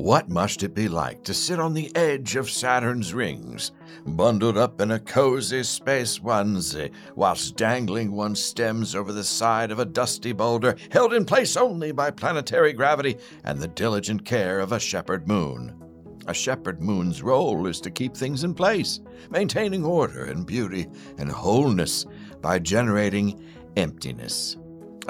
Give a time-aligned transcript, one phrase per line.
[0.00, 3.72] What must it be like to sit on the edge of Saturn's rings,
[4.06, 9.78] bundled up in a cozy space onesie, whilst dangling one's stems over the side of
[9.78, 14.72] a dusty boulder, held in place only by planetary gravity and the diligent care of
[14.72, 15.78] a shepherd moon?
[16.26, 20.86] A shepherd moon's role is to keep things in place, maintaining order and beauty
[21.18, 22.06] and wholeness
[22.40, 23.38] by generating
[23.76, 24.56] emptiness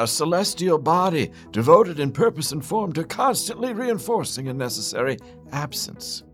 [0.01, 5.19] a celestial body devoted in purpose and form to constantly reinforcing a necessary
[5.53, 6.25] absence.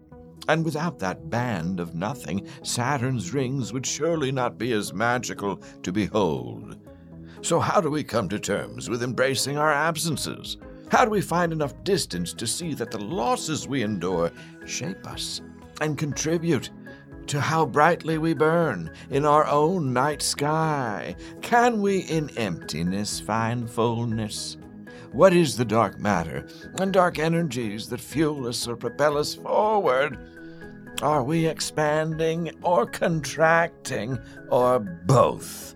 [0.48, 5.90] And without that band of nothing, Saturn's rings would surely not be as magical to
[5.90, 6.76] behold.
[7.42, 10.58] So, how do we come to terms with embracing our absences?
[10.88, 14.30] How do we find enough distance to see that the losses we endure
[14.64, 15.40] shape us
[15.80, 16.70] and contribute
[17.28, 21.16] to how brightly we burn in our own night sky.
[21.42, 24.56] Can we in emptiness find fullness?
[25.12, 26.46] What is the dark matter
[26.78, 30.18] and dark energies that fuel us or propel us forward?
[31.02, 34.18] Are we expanding or contracting
[34.48, 35.74] or both?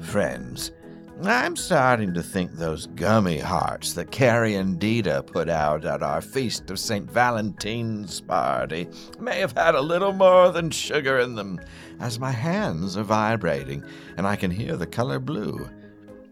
[0.00, 0.72] Friends,
[1.20, 6.20] I'm starting to think those gummy hearts that Carrie and Dita put out at our
[6.20, 7.08] feast of St.
[7.08, 8.88] Valentine's party
[9.20, 11.60] may have had a little more than sugar in them,
[12.00, 13.84] as my hands are vibrating
[14.16, 15.68] and I can hear the color blue.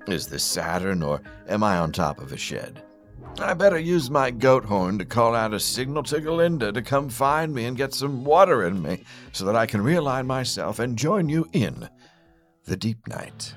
[0.09, 2.83] Is this Saturn, or am I on top of a shed?
[3.39, 7.09] I better use my goat horn to call out a signal to Galinda to come
[7.09, 10.99] find me and get some water in me so that I can realign myself and
[10.99, 11.89] join you in
[12.65, 13.55] the deep night.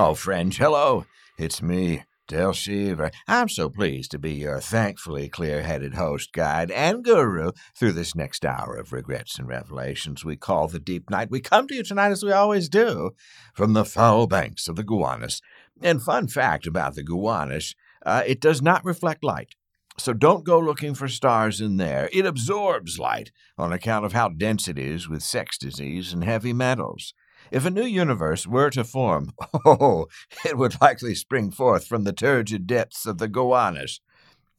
[0.00, 1.06] Oh, French, hello.
[1.36, 3.10] It's me, Dale Shiver.
[3.26, 8.14] I'm so pleased to be your thankfully clear headed host, guide, and guru through this
[8.14, 11.30] next hour of regrets and revelations we call the Deep Night.
[11.30, 13.12] We come to you tonight, as we always do,
[13.54, 15.40] from the foul banks of the Gowanus.
[15.80, 17.74] And fun fact about the Gowanus
[18.04, 19.54] uh, it does not reflect light.
[19.96, 22.08] So don't go looking for stars in there.
[22.12, 26.52] It absorbs light on account of how dense it is with sex disease and heavy
[26.52, 27.14] metals.
[27.50, 29.32] If a new universe were to form,
[29.64, 30.06] oh,
[30.44, 34.00] it would likely spring forth from the turgid depths of the Gowanus.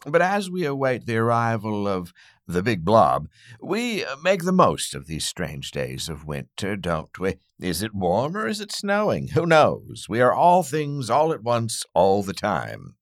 [0.06, 2.14] But as we await the arrival of
[2.48, 3.28] the big blob,
[3.62, 7.36] we uh, make the most of these strange days of winter, don't we?
[7.60, 9.30] Is it warm or is it snowing?
[9.30, 10.08] Who knows?
[10.08, 12.96] We are all things all at once, all the time.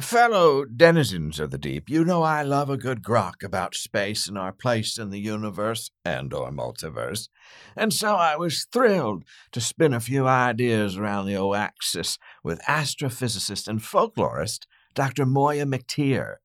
[0.00, 4.38] Fellow denizens of the deep, you know I love a good grok about space and
[4.38, 7.28] our place in the universe and or multiverse,
[7.76, 13.68] and so I was thrilled to spin a few ideas around the oaxis with astrophysicist
[13.68, 14.60] and folklorist
[14.94, 15.26] Dr.
[15.26, 16.36] Moya McTeer.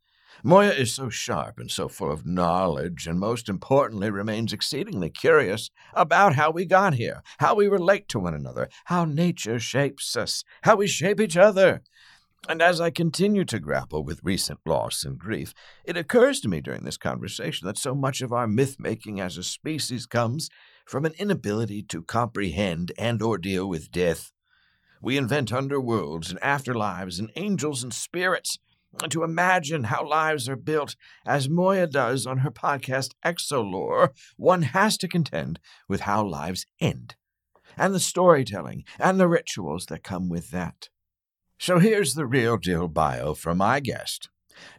[0.44, 5.70] Moya is so sharp and so full of knowledge, and most importantly, remains exceedingly curious
[5.94, 10.44] about how we got here, how we relate to one another, how nature shapes us,
[10.64, 11.82] how we shape each other,
[12.50, 15.54] and as I continue to grapple with recent loss and grief,
[15.84, 19.38] it occurs to me during this conversation that so much of our myth making as
[19.38, 20.50] a species comes
[20.86, 24.32] from an inability to comprehend and or deal with death.
[25.02, 28.58] We invent underworlds and afterlives and angels and spirits.
[29.02, 34.62] And to imagine how lives are built, as Moya does on her podcast Exolore, one
[34.62, 35.60] has to contend
[35.90, 37.16] with how lives end,
[37.76, 40.88] and the storytelling and the rituals that come with that.
[41.60, 44.30] So here's the real deal bio from my guest.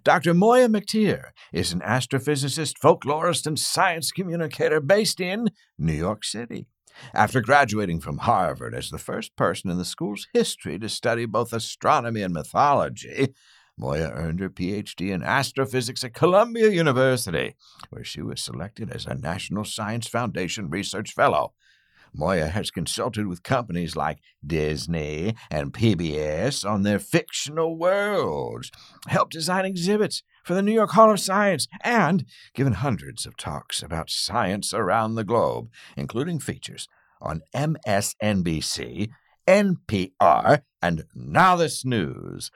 [0.05, 0.33] Dr.
[0.33, 6.67] Moya McTeer is an astrophysicist, folklorist, and science communicator based in New York City.
[7.15, 11.53] After graduating from Harvard as the first person in the school's history to study both
[11.53, 13.35] astronomy and mythology,
[13.77, 17.55] Moya earned her PhD in astrophysics at Columbia University,
[17.91, 21.55] where she was selected as a National Science Foundation Research Fellow.
[22.15, 28.71] Moya has consulted with companies like Disney and PBS on their fictional worlds,
[29.07, 32.25] helped design exhibits for the New York Hall of Science, and
[32.55, 36.89] given hundreds of talks about science around the globe, including features
[37.21, 39.11] on MSNBC,
[39.47, 42.51] NPR, and Now This News.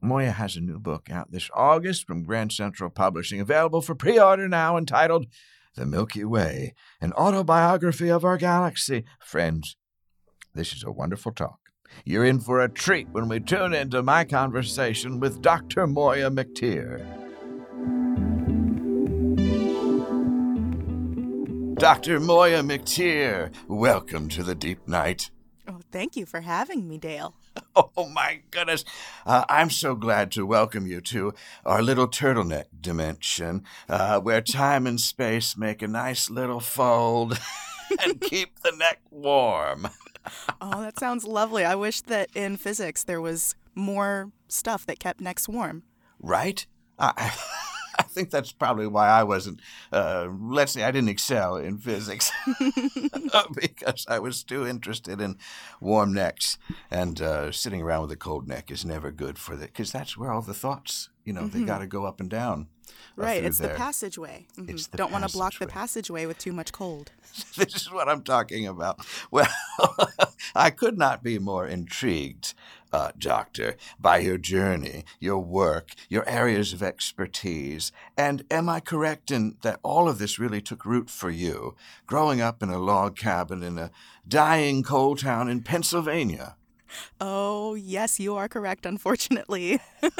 [0.00, 4.18] Moya has a new book out this August from Grand Central Publishing, available for pre
[4.18, 5.26] order now, entitled
[5.76, 9.04] the Milky Way, an autobiography of our galaxy.
[9.20, 9.76] Friends,
[10.54, 11.58] this is a wonderful talk.
[12.04, 15.86] You're in for a treat when we tune into my conversation with Dr.
[15.86, 17.04] Moya McTeer.
[21.76, 22.20] Dr.
[22.20, 25.30] Moya McTeer, welcome to the Deep Night.
[25.68, 27.34] Oh, thank you for having me, Dale.
[27.96, 28.84] Oh, my goodness.
[29.26, 31.34] Uh, I'm so glad to welcome you to
[31.64, 37.38] our little turtleneck dimension, uh, where time and space make a nice little fold
[38.04, 39.88] and keep the neck warm.
[40.60, 41.64] oh, that sounds lovely.
[41.64, 45.82] I wish that in physics there was more stuff that kept necks warm.
[46.20, 46.66] Right?
[46.98, 47.34] I,
[48.14, 49.60] think that's probably why I wasn't,
[49.92, 52.30] uh, let's say, I didn't excel in physics
[53.60, 55.36] because I was too interested in
[55.80, 56.58] warm necks.
[56.90, 60.16] And uh, sitting around with a cold neck is never good for the, because that's
[60.16, 61.60] where all the thoughts, you know, mm-hmm.
[61.60, 62.68] they got to go up and down.
[63.16, 64.46] Uh, right, it's the passageway.
[64.58, 64.70] Mm-hmm.
[64.70, 67.12] It's the Don't want to block the passageway with too much cold.
[67.56, 69.00] this is what I'm talking about.
[69.30, 69.48] Well,
[70.54, 72.54] I could not be more intrigued,
[72.94, 77.90] uh, Doctor, by your journey, your work, your areas of expertise.
[78.16, 81.74] And am I correct in that all of this really took root for you,
[82.06, 83.90] growing up in a log cabin in a
[84.28, 86.54] dying coal town in Pennsylvania?
[87.20, 89.80] Oh, yes, you are correct, unfortunately.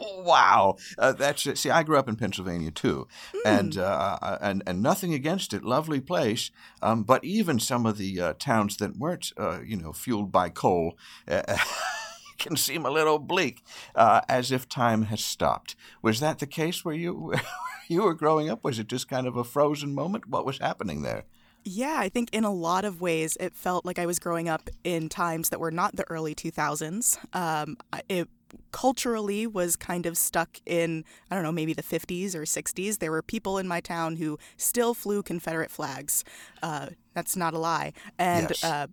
[0.00, 1.58] wow, uh, that's it.
[1.58, 3.40] See, I grew up in Pennsylvania too, mm.
[3.44, 6.50] and uh, uh, and and nothing against it, lovely place.
[6.82, 10.48] Um, but even some of the uh, towns that weren't, uh, you know, fueled by
[10.48, 10.98] coal.
[12.40, 13.62] Uh, can seem a little bleak,
[13.94, 15.76] as if time has stopped.
[16.02, 17.34] Was that the case where you
[17.88, 18.64] you were growing up?
[18.64, 20.28] Was it just kind of a frozen moment?
[20.28, 21.24] What was happening there?
[21.64, 24.70] Yeah, I think in a lot of ways it felt like I was growing up
[24.82, 27.18] in times that were not the early 2000s.
[27.36, 27.76] Um,
[28.08, 28.28] it
[28.72, 32.98] culturally was kind of stuck in, I don't know, maybe the 50s or 60s.
[32.98, 36.24] There were people in my town who still flew Confederate flags.
[36.62, 37.92] Uh, that's not a lie.
[38.18, 38.64] And yes.
[38.64, 38.86] uh,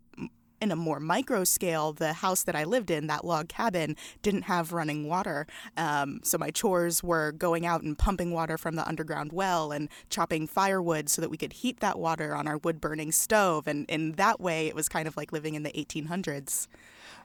[0.61, 4.43] in a more micro scale, the house that I lived in, that log cabin, didn't
[4.43, 5.47] have running water.
[5.75, 9.89] Um, so my chores were going out and pumping water from the underground well and
[10.09, 13.67] chopping firewood so that we could heat that water on our wood burning stove.
[13.67, 16.67] And in that way, it was kind of like living in the 1800s.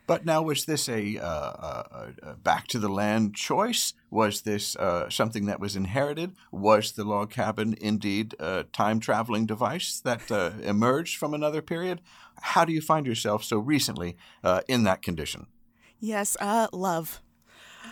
[0.06, 3.94] But now, was this a, uh, uh, uh, back to the land choice?
[4.10, 6.34] Was this uh, something that was inherited?
[6.50, 12.00] Was the log cabin indeed a time traveling device that uh, emerged from another period?
[12.40, 15.46] How do you find yourself so recently uh, in that condition?
[16.00, 16.36] Yes,
[16.72, 17.22] love.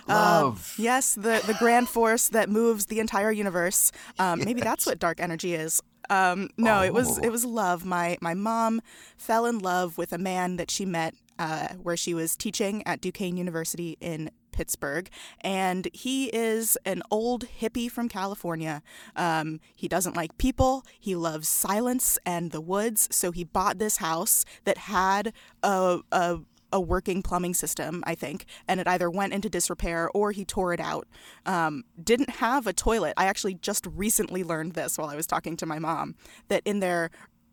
[0.07, 0.75] Love.
[0.77, 3.91] Yes, the, the grand force that moves the entire universe.
[4.19, 4.45] Um, yes.
[4.45, 5.81] Maybe that's what dark energy is.
[6.09, 6.83] Um, no, oh.
[6.83, 7.85] it was it was love.
[7.85, 8.81] My my mom
[9.17, 13.01] fell in love with a man that she met uh, where she was teaching at
[13.01, 15.09] Duquesne University in Pittsburgh,
[15.39, 18.83] and he is an old hippie from California.
[19.15, 23.97] Um, he doesn't like people, he loves silence and the woods, so he bought this
[23.97, 25.33] house that had
[25.63, 26.41] a, a
[26.73, 30.73] a working plumbing system, I think, and it either went into disrepair or he tore
[30.73, 31.05] it out.
[31.45, 33.13] Um, didn't have a toilet.
[33.17, 36.15] I actually just recently learned this while I was talking to my mom
[36.47, 37.09] that in their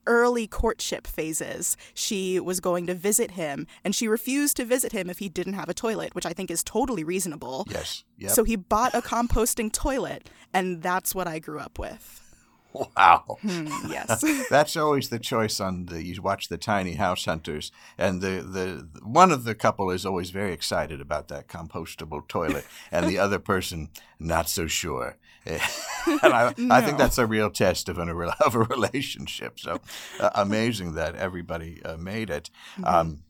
[0.09, 5.09] early courtship phases, she was going to visit him, and she refused to visit him
[5.09, 7.67] if he didn't have a toilet, which I think is totally reasonable.
[7.71, 8.03] Yes.
[8.19, 8.31] Yep.
[8.33, 12.25] So he bought a composting toilet, and that's what I grew up with.
[12.73, 13.39] Wow.
[13.41, 14.23] Hmm, yes.
[14.51, 18.89] That's always the choice on the you watch the tiny house hunters and the, the
[19.03, 23.39] one of the couple is always very excited about that compostable toilet and the other
[23.39, 23.89] person
[24.19, 25.17] not so sure.
[26.07, 26.75] and I, no.
[26.75, 28.09] I, think that's a real test of, an,
[28.45, 29.59] of a relationship.
[29.59, 29.81] So
[30.21, 32.51] uh, amazing that everybody uh, made it.
[32.77, 32.85] Mm-hmm.
[32.85, 33.23] Um,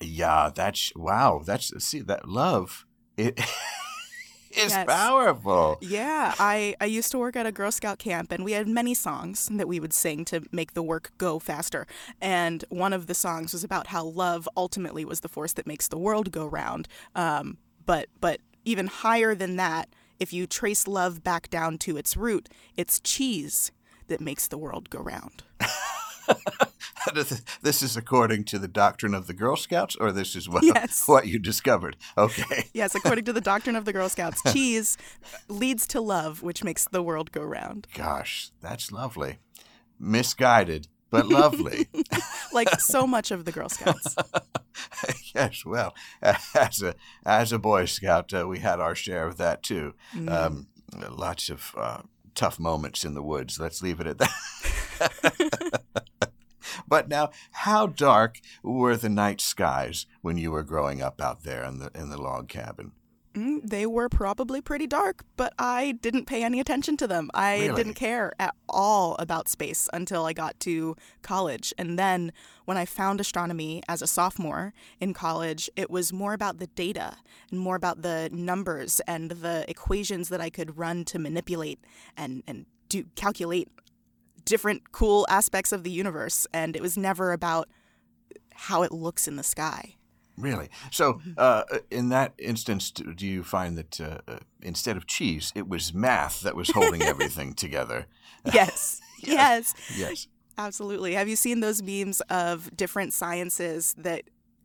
[0.00, 1.42] yeah, that's wow.
[1.44, 2.86] That's see that love.
[3.16, 3.38] It
[4.50, 4.84] is yes.
[4.86, 5.78] powerful.
[5.80, 8.94] Yeah, I, I used to work at a Girl Scout camp, and we had many
[8.94, 11.86] songs that we would sing to make the work go faster.
[12.20, 15.88] And one of the songs was about how love ultimately was the force that makes
[15.88, 16.88] the world go round.
[17.14, 19.88] Um, but but even higher than that,
[20.20, 23.72] if you trace love back down to its root, it's cheese
[24.08, 25.42] that makes the world go round.
[27.62, 31.04] this is according to the doctrine of the Girl Scouts, or this is what yes.
[31.06, 31.96] what you discovered?
[32.16, 32.64] Okay.
[32.74, 34.96] Yes, according to the doctrine of the Girl Scouts, cheese
[35.48, 37.88] leads to love, which makes the world go round.
[37.94, 39.38] Gosh, that's lovely.
[39.98, 41.88] Misguided, but lovely.
[42.52, 44.16] like so much of the Girl Scouts.
[45.34, 49.62] yes, well, as a as a Boy Scout, uh, we had our share of that
[49.62, 49.94] too.
[50.14, 50.30] Mm.
[50.30, 50.66] Um,
[51.10, 52.02] lots of uh,
[52.34, 53.58] tough moments in the woods.
[53.58, 55.82] Let's leave it at that.
[56.86, 61.64] But now, how dark were the night skies when you were growing up out there
[61.64, 62.92] in the in the log cabin?
[63.34, 67.30] Mm, they were probably pretty dark, but I didn't pay any attention to them.
[67.32, 67.76] I really?
[67.76, 71.72] didn't care at all about space until I got to college.
[71.78, 72.32] And then
[72.64, 77.18] when I found astronomy as a sophomore in college, it was more about the data
[77.52, 81.78] and more about the numbers and the equations that I could run to manipulate
[82.16, 83.68] and, and do calculate
[84.44, 87.68] different cool aspects of the universe, and it was never about
[88.52, 89.94] how it looks in the sky.
[90.36, 90.70] Really?
[90.90, 95.68] So, uh, in that instance, do you find that uh, uh, instead of cheese, it
[95.68, 98.06] was math that was holding everything together?
[98.54, 99.02] Yes.
[99.18, 99.74] yes.
[99.94, 100.26] Yes.
[100.56, 101.12] Absolutely.
[101.12, 104.22] Have you seen those memes of different sciences that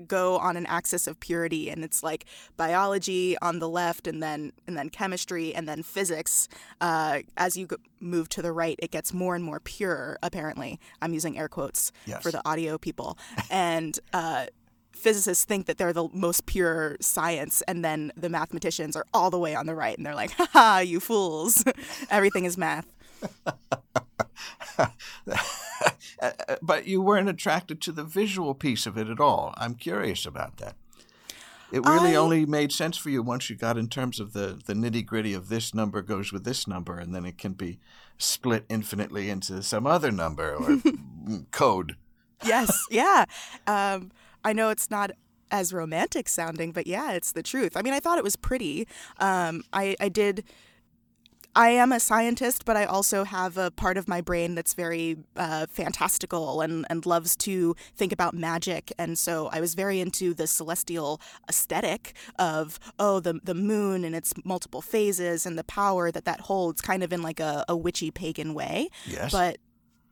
[0.08, 2.26] go on an axis of purity and it's like
[2.58, 6.48] biology on the left and then and then chemistry and then physics
[6.82, 7.68] uh, as you
[8.00, 11.92] move to the right it gets more and more pure apparently i'm using air quotes
[12.06, 12.22] yes.
[12.22, 13.18] for the audio people
[13.50, 14.46] and uh,
[15.06, 19.38] physicists think that they're the most pure science and then the mathematicians are all the
[19.38, 21.64] way on the right and they're like ha ha, you fools
[22.10, 22.88] everything is math
[26.62, 29.54] but you weren't attracted to the visual piece of it at all.
[29.58, 30.76] I'm curious about that.
[31.72, 32.16] It really I...
[32.16, 35.34] only made sense for you once you got in terms of the, the nitty gritty
[35.34, 37.80] of this number goes with this number, and then it can be
[38.18, 40.82] split infinitely into some other number or
[41.52, 41.96] code.
[42.46, 43.26] Yes, yeah.
[43.66, 44.12] Um,
[44.46, 45.12] I know it's not
[45.52, 47.76] as romantic sounding, but yeah, it's the truth.
[47.76, 48.88] I mean, I thought it was pretty.
[49.20, 50.44] Um, I, I did
[51.56, 55.18] I am a scientist, but I also have a part of my brain that's very
[55.38, 58.92] uh, fantastical and, and loves to think about magic.
[58.98, 64.14] And so I was very into the celestial aesthetic of, oh, the, the moon and
[64.14, 67.78] its multiple phases and the power that that holds, kind of in like a, a
[67.78, 68.90] witchy pagan way.
[69.06, 69.32] Yes.
[69.32, 69.58] But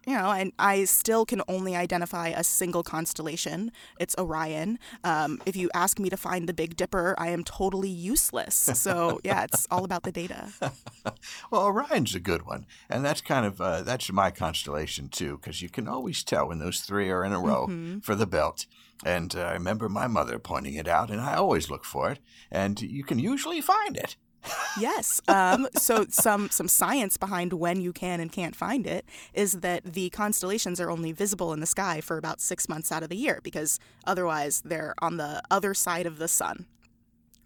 [0.06, 3.72] you know, and I still can only identify a single constellation.
[4.00, 4.80] It's Orion.
[5.04, 8.56] Um, if you ask me to find the Big Dipper, I am totally useless.
[8.56, 10.50] So yeah, it's all about the data.
[11.52, 15.62] well, Orion's a good one, and that's kind of uh, that's my constellation too, because
[15.62, 18.00] you can always tell when those three are in a row mm-hmm.
[18.00, 18.66] for the belt.
[19.06, 22.20] And uh, I remember my mother pointing it out, and I always look for it,
[22.50, 24.16] and you can usually find it
[24.80, 25.22] yes.
[25.28, 29.84] Um, so some some science behind when you can and can't find it is that
[29.84, 33.16] the constellations are only visible in the sky for about six months out of the
[33.16, 36.66] year because otherwise they're on the other side of the sun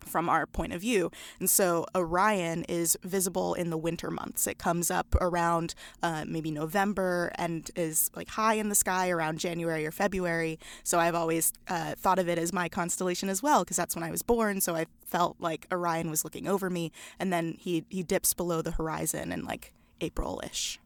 [0.07, 1.11] from our point of view.
[1.39, 4.47] And so Orion is visible in the winter months.
[4.47, 9.39] It comes up around uh, maybe November and is like high in the sky around
[9.39, 10.59] January or February.
[10.83, 14.03] So I've always uh, thought of it as my constellation as well because that's when
[14.03, 14.61] I was born.
[14.61, 18.61] So I felt like Orion was looking over me, and then he he dips below
[18.61, 20.79] the horizon in like April-ish.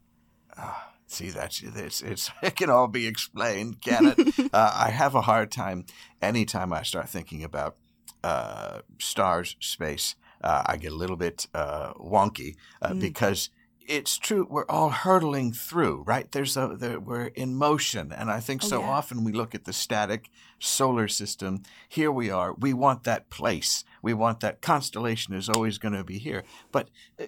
[0.57, 0.73] Uh,
[1.07, 4.39] see, that's it's, it's it can all be explained, can it?
[4.53, 5.85] uh, I have a hard time
[6.21, 7.75] anytime I start thinking about
[8.23, 12.99] uh, stars, space, uh, I get a little bit uh, wonky uh, mm.
[12.99, 13.49] because
[13.87, 18.39] it's true we're all hurtling through right there's a there, we're in motion and i
[18.39, 18.87] think oh, so yeah.
[18.87, 23.83] often we look at the static solar system here we are we want that place
[24.01, 27.25] we want that constellation is always going to be here but uh,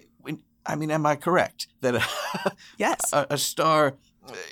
[0.64, 3.96] i mean am i correct that a, yes a, a, star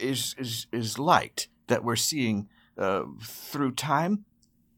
[0.01, 4.25] is is is light that we're seeing uh, through time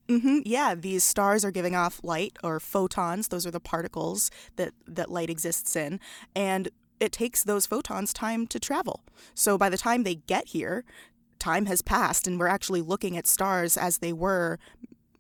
[0.09, 0.41] Mm-hmm.
[0.45, 3.29] Yeah, these stars are giving off light or photons.
[3.29, 6.01] Those are the particles that, that light exists in.
[6.35, 6.69] And
[7.01, 9.01] it takes those photons time to travel.
[9.35, 10.85] So by the time they get here,
[11.39, 14.59] time has passed, and we're actually looking at stars as they were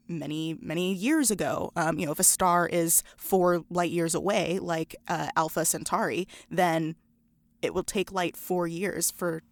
[0.06, 1.72] many, many years ago.
[1.76, 6.28] Um, you know, if a star is four light years away, like uh, Alpha Centauri,
[6.50, 6.96] then
[7.62, 9.42] it will take light four years for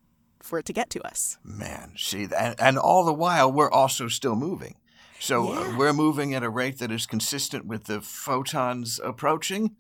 [0.41, 1.39] for it to get to us.
[1.45, 4.75] Man, see, and, and all the while we're also still moving.
[5.23, 5.61] So uh, yeah.
[5.61, 9.77] uh, we're moving at a rate that is consistent with the photons approaching.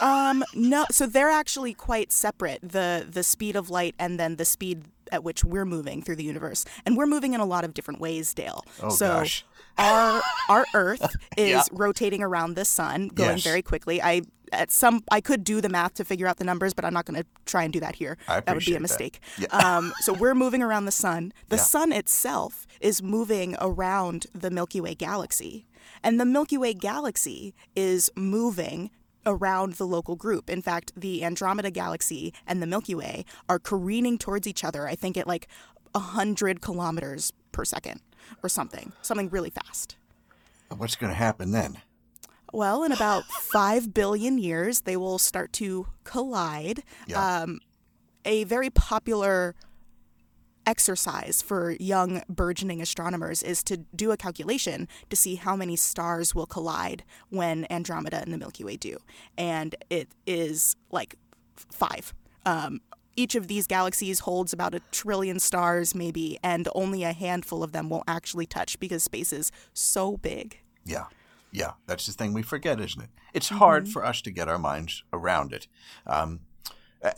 [0.00, 2.58] Um, no, so they're actually quite separate.
[2.62, 6.24] The the speed of light and then the speed at which we're moving through the
[6.24, 8.64] universe, and we're moving in a lot of different ways, Dale.
[8.82, 9.44] Oh so gosh.
[9.78, 11.62] our our Earth is yeah.
[11.70, 13.44] rotating around the sun, going yes.
[13.44, 14.02] very quickly.
[14.02, 14.22] I
[14.52, 17.06] at some I could do the math to figure out the numbers, but I'm not
[17.06, 18.16] going to try and do that here.
[18.26, 19.20] that would be a mistake.
[19.38, 19.46] Yeah.
[19.50, 21.32] um, so we're moving around the sun.
[21.48, 21.62] The yeah.
[21.62, 25.66] sun itself is moving around the Milky Way galaxy,
[26.02, 28.90] and the Milky Way galaxy is moving
[29.24, 30.50] around the local group.
[30.50, 34.86] In fact, the Andromeda galaxy and the Milky Way are careening towards each other.
[34.86, 35.48] I think at like
[35.92, 38.00] 100 kilometers per second
[38.42, 39.96] or something, something really fast.
[40.76, 41.78] What's going to happen then?
[42.52, 46.82] Well, in about five billion years, they will start to collide.
[47.06, 47.42] Yeah.
[47.42, 47.60] Um,
[48.24, 49.54] a very popular
[50.66, 56.34] exercise for young burgeoning astronomers is to do a calculation to see how many stars
[56.34, 58.98] will collide when Andromeda and the Milky Way do.
[59.36, 61.16] And it is like
[61.56, 62.14] five.
[62.46, 62.80] Um,
[63.16, 67.72] each of these galaxies holds about a trillion stars, maybe, and only a handful of
[67.72, 70.60] them won't actually touch because space is so big.
[70.84, 71.06] Yeah.
[71.52, 73.10] Yeah, that's the thing we forget, isn't it?
[73.34, 73.92] It's hard mm-hmm.
[73.92, 75.68] for us to get our minds around it.
[76.06, 76.40] Um,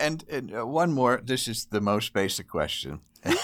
[0.00, 1.20] And, and uh, one more.
[1.24, 3.00] This is the most basic question.
[3.22, 3.36] and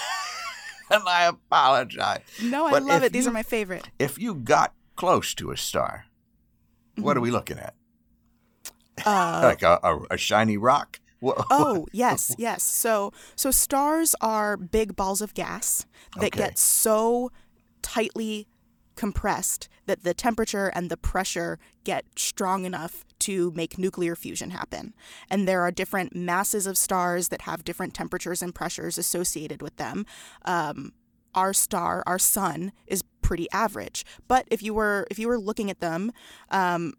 [1.07, 2.23] I apologize.
[2.41, 3.13] No, I But love it.
[3.13, 3.89] These you- are my favorite.
[3.99, 6.05] If you got close to a star,
[6.95, 7.17] what Mm-hmm.
[7.17, 7.73] are we looking at?
[9.05, 10.99] Uh, like a, a, a shiny rock?
[11.51, 12.63] Oh, yes, yes.
[12.63, 16.39] So so stars are big balls of gas that Okay.
[16.49, 17.31] get so
[17.83, 18.47] tightly
[18.95, 24.93] compressed that the temperature and the pressure get strong enough to make nuclear fusion happen.
[25.29, 29.75] And there are different masses of stars that have different temperatures and pressures associated with
[29.75, 30.05] them.
[30.45, 30.93] Um,
[31.35, 34.05] our star, our sun, is pretty average.
[34.29, 36.13] But if you were if you were looking at them,
[36.51, 36.93] um,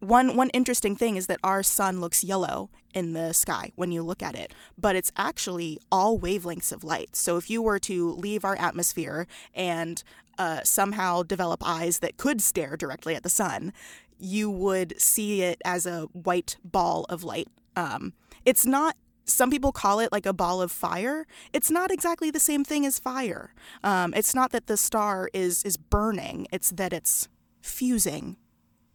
[0.00, 4.02] one one interesting thing is that our sun looks yellow in the sky when you
[4.02, 7.14] look at it, but it's actually all wavelengths of light.
[7.14, 10.02] So if you were to leave our atmosphere and
[10.38, 13.72] uh, somehow develop eyes that could stare directly at the sun,
[14.18, 17.48] you would see it as a white ball of light.
[17.76, 18.12] Um,
[18.44, 18.96] it's not.
[19.24, 21.26] Some people call it like a ball of fire.
[21.52, 23.54] It's not exactly the same thing as fire.
[23.84, 26.46] Um, it's not that the star is is burning.
[26.52, 27.28] It's that it's
[27.60, 28.36] fusing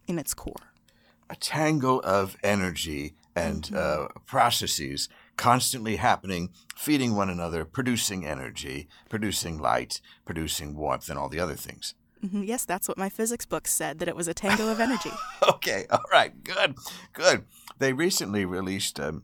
[0.06, 0.72] in its core.
[1.30, 9.56] a tangle of energy and uh, processes constantly happening, feeding one another, producing energy, producing
[9.58, 11.94] light, producing warmth, and all the other things.
[12.22, 15.12] Mhm, Yes, that's what my physics book said, that it was a tango of energy.
[15.48, 16.74] Okay, all right, good,
[17.12, 17.44] good.
[17.78, 19.22] They recently released um,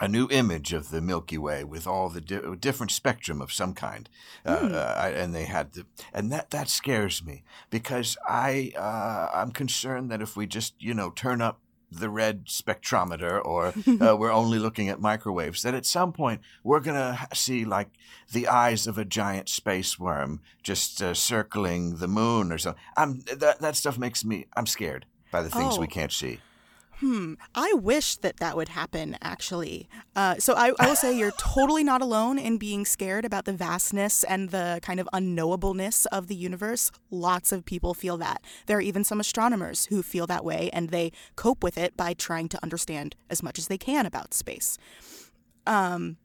[0.00, 3.72] a new image of the Milky Way with all the di- different spectrum of some
[3.74, 4.08] kind,
[4.44, 9.50] uh, uh, and they had the, and that that scares me because I uh, I'm
[9.52, 13.66] concerned that if we just you know turn up the red spectrometer or
[14.00, 17.88] uh, we're only looking at microwaves that at some point we're going to see like
[18.32, 23.20] the eyes of a giant space worm just uh, circling the moon or something i'm
[23.38, 25.88] that, that stuff makes me i'm scared by the things we Oh.
[25.88, 26.40] can't see
[27.00, 27.34] Hmm.
[27.54, 29.86] I wish that that would happen, actually.
[30.14, 33.52] Uh, so I, I will say you're totally not alone in being scared about the
[33.52, 36.90] vastness and the kind of unknowableness of the universe.
[37.10, 38.42] Lots of people feel that.
[38.64, 42.14] There are even some astronomers who feel that way, and they cope with it by
[42.14, 44.78] trying to understand as much as they can about space.
[45.66, 46.16] Um,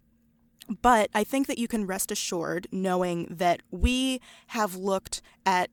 [0.81, 5.69] but I think that you can rest assured knowing that we have looked at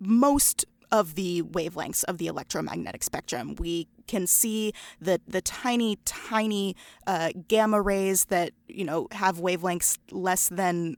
[0.00, 3.54] most of the wavelengths of the electromagnetic spectrum.
[3.58, 9.98] We can see the the tiny, tiny uh, gamma rays that you know have wavelengths
[10.10, 10.96] less than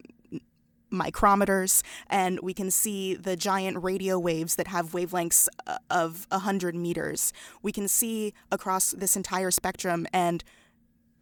[0.93, 6.75] micrometers, and we can see the giant radio waves that have wavelengths uh, of 100
[6.75, 7.33] meters.
[7.63, 10.43] We can see across this entire spectrum, and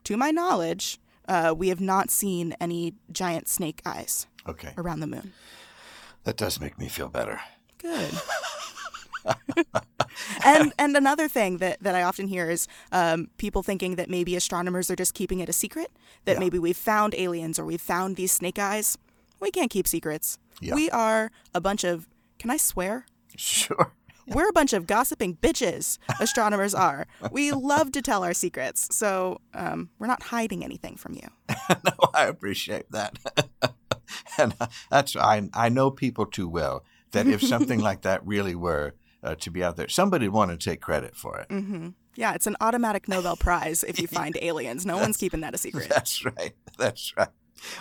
[0.04, 5.07] to my knowledge, uh, we have not seen any giant snake eyes okay around the
[5.07, 5.35] moon.
[6.24, 7.40] that does make me feel better
[7.78, 8.11] Good.
[10.44, 14.37] and and another thing that, that I often hear is um, people thinking that maybe
[14.37, 15.90] astronomers are just keeping it a secret.
[16.24, 16.40] That Yeah.
[16.40, 18.98] maybe we've found aliens or we've found these snake eyes.
[19.40, 20.38] We can't keep secrets.
[20.61, 20.74] Yeah.
[20.74, 22.09] We are a bunch of.
[22.38, 23.07] Can I swear?
[23.37, 23.92] sure
[24.26, 25.96] We're a bunch of gossiping bitches.
[26.20, 27.07] Astronomers are.
[27.33, 31.28] We love to tell our secrets, so um, we're not hiding anything from you.
[31.85, 33.18] no, I appreciate that.
[34.38, 38.54] and uh, that's I I know people too well that if something like that really
[38.54, 41.46] were uh, to be out there, somebody would want to take credit for it.
[41.50, 44.85] hmm Yeah, it's an automatic Nobel Prize if you find aliens.
[44.87, 45.88] No one's keeping that a secret.
[45.88, 46.54] That's right.
[46.78, 47.28] That's right.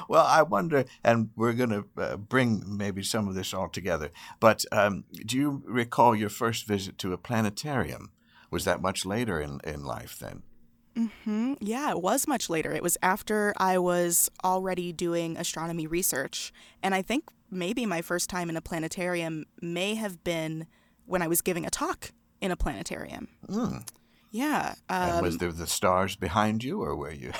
[0.09, 4.09] Well, I wonder, and we're going to uh, bring maybe some of this all together.
[4.39, 8.11] But um, do you recall your first visit to a planetarium?
[8.49, 10.41] Was that much later in, in life then?
[10.97, 12.71] hmm Yeah, it was much later.
[12.73, 16.51] It was after I was already doing astronomy research.
[16.81, 20.65] And I think maybe my first time in a planetarium may have been
[21.07, 23.27] when I was giving a talk in a planetarium.
[23.47, 23.87] Mm.
[24.31, 24.75] Yeah.
[24.89, 27.31] and Um, was there the stars behind you, or were you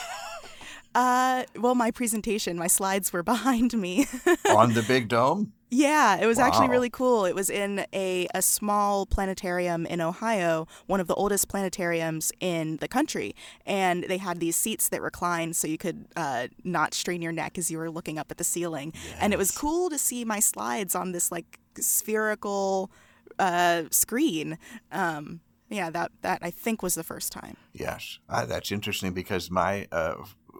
[0.95, 4.07] uh, well, my presentation, my slides were behind me.
[4.49, 5.53] on the big dome?
[5.69, 7.25] Yeah, it was actually really cool.
[7.25, 12.77] It was in a, a small planetarium in Ohio, one of the oldest planetariums in
[12.77, 13.35] the country.
[13.65, 17.57] And they had these seats that reclined so you could uh, not strain your neck
[17.57, 18.93] as you were looking up at the ceiling.
[19.19, 22.89] And it was cool to see my slides on this like spherical
[23.39, 24.57] uh, screen.
[24.91, 27.57] Um, yeah, that, that I think was the first time.
[27.73, 30.15] Yes, uh, that's interesting because my uh,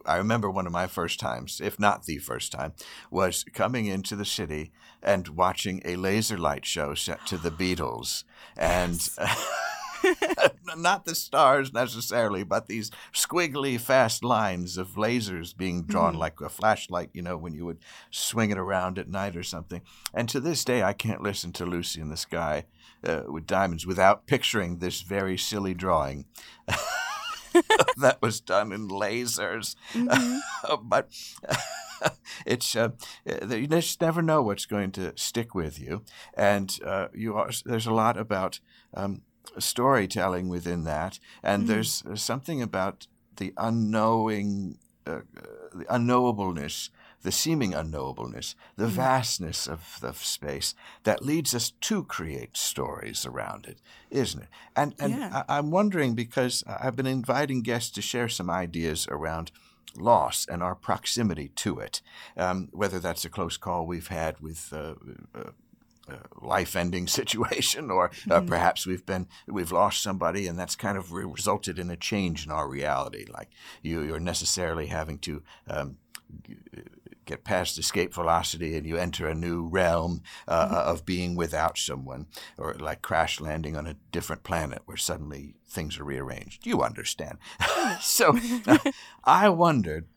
[0.07, 2.73] I remember one of my first times, if not the first time,
[3.11, 4.71] was coming into the city
[5.03, 8.23] and watching a laser light show set to the Beatles,
[8.55, 9.09] and
[10.77, 16.19] not the stars necessarily, but these squiggly fast lines of lasers being drawn Mhm.
[16.19, 17.79] like a flashlight, you know, when you would
[18.11, 19.81] swing it around at night or something.
[20.13, 22.65] And to this day, I can't listen to Lucy in the Sky
[23.05, 26.25] uh, with Diamonds without picturing this very silly drawing.
[27.97, 29.75] that was done in lasers.
[29.93, 30.75] Mm-hmm.
[30.89, 31.09] but
[32.45, 32.89] it's uh,
[33.25, 36.03] you just never know what's going to stick with you,
[36.35, 38.59] and uh, you are, there's a lot about
[38.93, 39.21] um,
[39.59, 41.73] storytelling within that, and mm-hmm.
[41.73, 43.07] there's, there's something about
[43.37, 45.21] the unknowing, uh,
[45.73, 46.89] the unknowableness
[47.23, 48.89] the seeming unknowableness, the mm.
[48.91, 53.79] vastness of the space that leads us to create stories around it,
[54.09, 54.49] isn't it?
[54.75, 55.43] And and yeah.
[55.49, 59.51] I, am wondering because I've been inviting guests to share some ideas around
[59.95, 62.01] loss and our proximity to it,
[62.37, 64.71] um, whether that's a close call we've had with.
[64.71, 64.95] Uh,
[65.35, 65.51] uh,
[66.41, 68.47] life-ending situation, or uh, mm-hmm.
[68.47, 72.51] perhaps we've been we've lost somebody, and that's kind of resulted in a change in
[72.51, 73.25] our reality.
[73.31, 73.49] Like
[73.81, 75.97] you, you're necessarily having to um,
[77.27, 80.75] get past escape velocity and you enter a new realm uh, mm-hmm.
[80.75, 82.25] of being without someone,
[82.57, 86.65] or like crash landing on a different planet where suddenly things are rearranged.
[86.65, 87.37] You understand.
[88.01, 88.39] so
[89.23, 90.07] I wondered.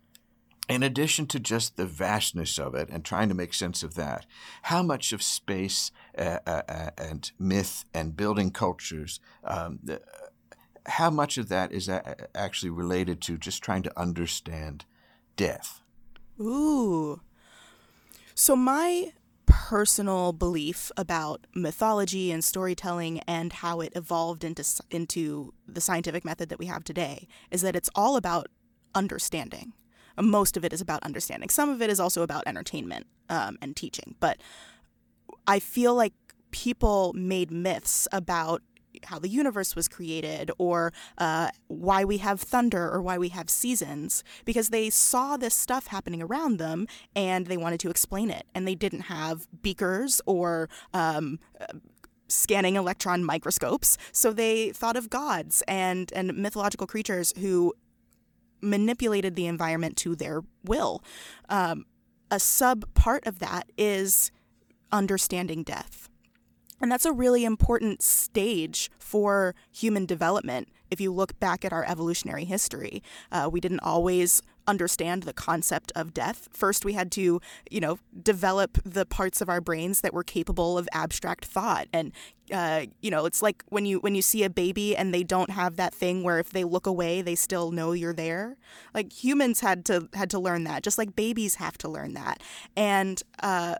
[0.70, 4.26] In addition to just the vastness of it and trying to make sense of that,
[4.62, 9.80] how much of space uh, uh, uh and myth and building cultures um,
[10.86, 11.88] how much of that is
[12.34, 14.84] actually related to just trying to understand
[15.36, 15.80] death
[16.40, 17.20] Ooh.
[18.34, 19.12] So, my
[19.46, 26.48] personal belief about mythology and storytelling and how it evolved into into the scientific method
[26.48, 28.48] that we have today is that it's all about
[28.94, 29.72] understanding.
[30.18, 31.48] Most of it is about understanding.
[31.48, 34.14] Some of it is also about entertainment um, and teaching.
[34.20, 34.38] But
[35.46, 36.12] I feel like
[36.50, 38.62] people made myths about
[39.04, 43.48] how the universe was created or uh, why we have thunder or why we have
[43.48, 48.46] seasons because they saw this stuff happening around them and they wanted to explain it
[48.54, 51.38] and they didn't have beakers or um,
[52.28, 57.72] scanning electron microscopes so they thought of gods and and mythological creatures who
[58.62, 61.02] manipulated the environment to their will
[61.48, 61.84] um,
[62.30, 64.30] a sub part of that is
[64.92, 66.10] understanding death
[66.80, 70.68] and that's a really important stage for human development.
[70.90, 75.92] If you look back at our evolutionary history, uh, we didn't always understand the concept
[75.94, 76.48] of death.
[76.52, 80.78] First, we had to, you know, develop the parts of our brains that were capable
[80.78, 81.88] of abstract thought.
[81.92, 82.12] And,
[82.52, 85.50] uh, you know, it's like when you when you see a baby and they don't
[85.50, 88.56] have that thing where if they look away, they still know you're there.
[88.94, 92.42] Like humans had to had to learn that, just like babies have to learn that.
[92.76, 93.74] And uh,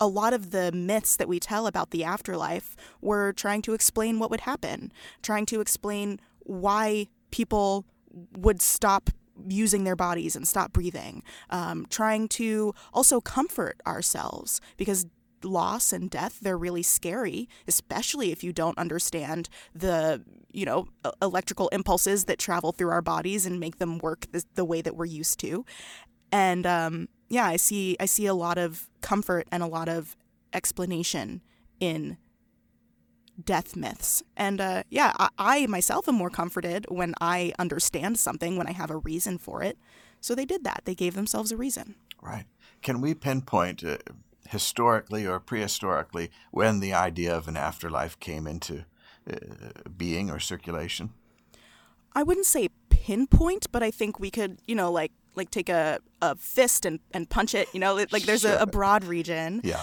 [0.00, 4.18] a lot of the myths that we tell about the afterlife were trying to explain
[4.18, 4.92] what would happen,
[5.22, 7.84] trying to explain why people
[8.36, 9.10] would stop
[9.48, 15.06] using their bodies and stop breathing, um, trying to also comfort ourselves because
[15.44, 20.20] loss and death they're really scary especially if you don't understand the
[20.56, 20.88] you know
[21.20, 24.96] electrical impulses that travel through our bodies and make them work the, the way that
[24.96, 25.64] we're used to.
[26.32, 30.16] And um, yeah, I see I see a lot of comfort and a lot of
[30.52, 31.42] explanation
[31.78, 32.16] in
[33.44, 34.22] death myths.
[34.36, 38.72] And uh, yeah, I, I, myself am more comforted when I understand something, when I
[38.72, 39.78] have a reason for it.
[40.20, 40.82] So they did that.
[40.84, 41.94] They gave themselves a reason.
[42.20, 42.46] Right.
[42.82, 43.98] Can we pinpoint uh,
[44.48, 48.84] historically or prehistorically when the idea of an afterlife came into
[49.30, 49.36] uh,
[49.96, 51.10] being or circulation?
[52.14, 56.00] I wouldn't say pinpoint, but I think we could, you know, like like take a,
[56.22, 57.68] a fist and, and punch it.
[57.74, 58.54] You know, like there's sure.
[58.54, 59.60] a, a, broad region.
[59.62, 59.82] Yeah.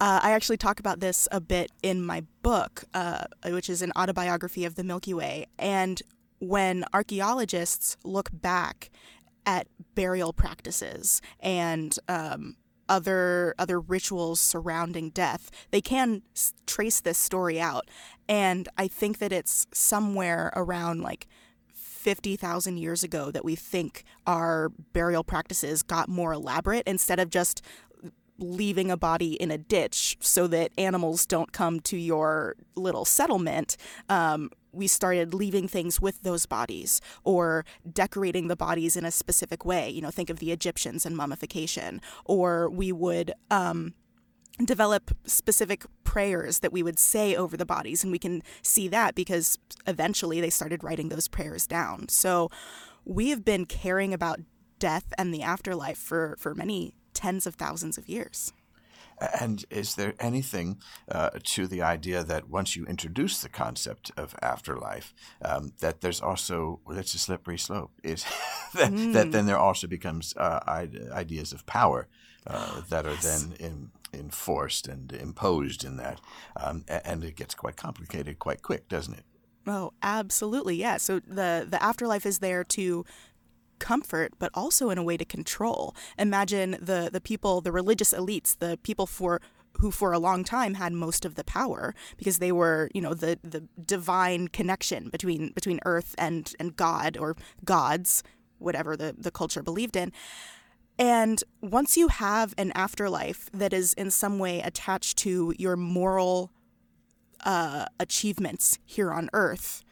[0.00, 3.92] Uh, I actually talk about this a bit in my book, uh, which is an
[3.96, 5.46] autobiography of the Milky Way.
[5.58, 6.00] And
[6.38, 8.90] when archaeologists look back
[9.44, 12.56] at burial practices and um,
[12.88, 17.90] other other rituals surrounding death, they can s- trace this story out.
[18.26, 21.26] And I think that it's somewhere around like
[21.74, 27.60] 50,000 years ago that we think our burial practices got more elaborate instead of just
[28.40, 33.76] leaving a body in a ditch so that animals don't come to your little settlement.
[34.08, 39.64] Um, we started leaving things with those bodies or decorating the bodies in a specific
[39.64, 39.90] way.
[39.90, 42.00] You know, think of the Egyptians and mummification.
[42.24, 43.94] Or we would um,
[44.64, 49.14] develop specific prayers that we would say over the bodies and we can see that
[49.14, 52.50] because eventually they started writing those prayers down so
[53.04, 54.40] we have been caring about
[54.78, 58.52] death and the afterlife for for many tens of thousands of years
[59.38, 60.78] and is there anything
[61.10, 66.20] uh, to the idea that once you introduce the concept of afterlife, um, that there's
[66.20, 67.90] also well, that's a slippery slope?
[68.02, 68.24] Is
[68.74, 69.12] that, mm.
[69.12, 70.60] that, then there also becomes uh,
[71.12, 72.08] ideas of power
[72.46, 73.42] uh, that are yes.
[73.42, 76.20] then in, enforced and imposed in that.
[76.56, 79.24] Um, and it gets quite complicated quite quick, doesn't it?
[79.66, 80.76] Oh, absolutely.
[80.76, 80.96] Yeah.
[80.96, 83.04] So the the afterlife is there to
[83.80, 85.94] comfort but also in a way to control.
[86.18, 89.40] Imagine the the people, the religious elites, the people for
[89.78, 93.14] who for a long time had most of the power because they were, you know,
[93.14, 98.22] the the divine connection between between earth and and God or gods,
[98.58, 100.12] whatever the the culture believed in.
[100.98, 106.52] And once you have an afterlife that is in some way attached to your moral
[107.42, 109.82] uh, achievements here on earth,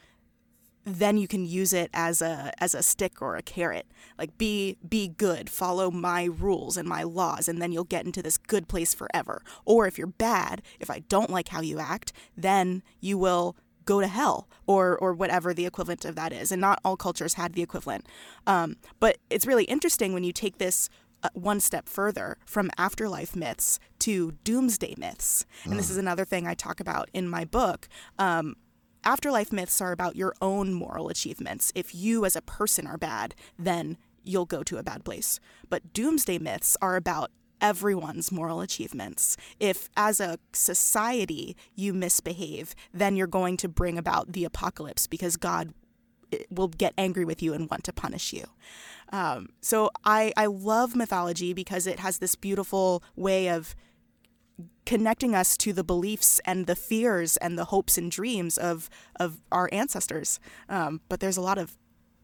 [0.89, 3.87] then you can use it as a as a stick or a carrot.
[4.19, 8.23] Like be be good, follow my rules and my laws, and then you'll get into
[8.23, 9.43] this good place forever.
[9.65, 14.01] Or if you're bad, if I don't like how you act, then you will go
[14.01, 16.53] to hell or or whatever the equivalent of that is.
[16.53, 18.07] And not all cultures had the equivalent.
[18.47, 20.89] Um, but it's really interesting when you take this
[21.23, 25.45] uh, one step further from afterlife myths to doomsday myths.
[25.65, 27.89] And this is another thing I talk about in my book.
[28.19, 28.55] Um,
[29.05, 31.73] afterlife myths are about your own moral achievements.
[31.75, 35.41] If you as a person are bad, then you'll go to a bad place.
[35.69, 37.31] But doomsday myths are about
[37.61, 39.37] everyone's moral achievements.
[39.59, 45.37] If as a society you misbehave, then you're going to bring about the apocalypse because
[45.37, 45.73] God
[46.33, 48.45] eh, will get angry with you and want to punish you.
[49.11, 53.75] Um, so I, I love mythology because it has this beautiful way of
[54.89, 58.89] connecting us to the beliefs and the fears and the hopes and dreams of
[59.21, 60.41] of our ancestors.
[60.67, 61.77] Um, but there's a lot of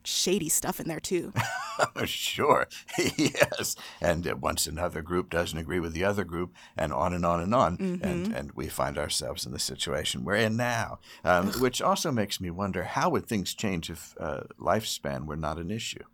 [0.03, 1.35] shady stuff in there too.
[2.07, 2.67] sure,
[3.19, 3.77] yes.
[4.01, 7.41] And uh, once another group doesn't agree with the other group, and on and on
[7.43, 8.03] and on, Mm-hmm.
[8.09, 11.01] and and we find ourselves in the situation we're in now.
[11.23, 15.59] Um, which also makes me wonder how would things change if uh, lifespan were not
[15.59, 16.05] an issue.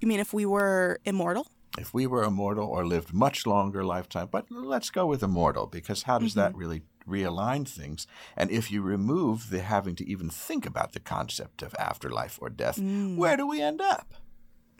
[0.00, 1.46] You mean if we were immortal?
[1.78, 6.02] If we were immortal or lived much longer lifetime, but let's go with immortal because
[6.02, 6.58] how does that mm-hmm.
[6.58, 8.06] really realign things?
[8.36, 12.50] And if you remove the having to even think about the concept of afterlife or
[12.50, 13.16] death, mm.
[13.16, 14.14] where do we end up?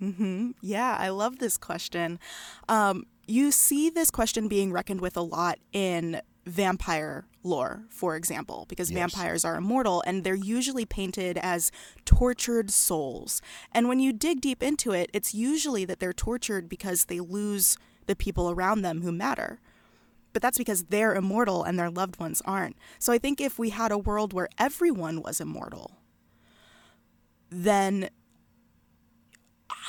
[0.00, 0.53] Mm-hmm.
[0.62, 2.18] Yeah, I love this question.
[2.68, 8.66] Um, you see this question being reckoned with a lot in vampire lore, for example,
[8.68, 8.98] because Yes.
[9.12, 11.72] vampires are immortal and they're usually painted as
[12.05, 13.40] tortured souls.
[13.72, 17.79] And when you dig deep into it, it's usually that they're tortured because they lose
[18.07, 19.61] the people around them who matter.
[20.33, 22.76] But that's because they're immortal and their loved ones aren't.
[22.98, 25.96] So I think if we had a world where everyone was immortal,
[27.50, 28.11] then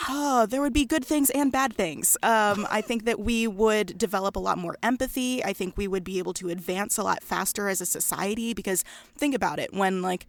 [0.10, 2.18] oh, there would be good things and bad things.
[2.24, 5.44] Um, I think that we would develop a lot more empathy.
[5.44, 8.84] I think we would be able to advance a lot faster as a society because
[9.18, 10.28] think about it when like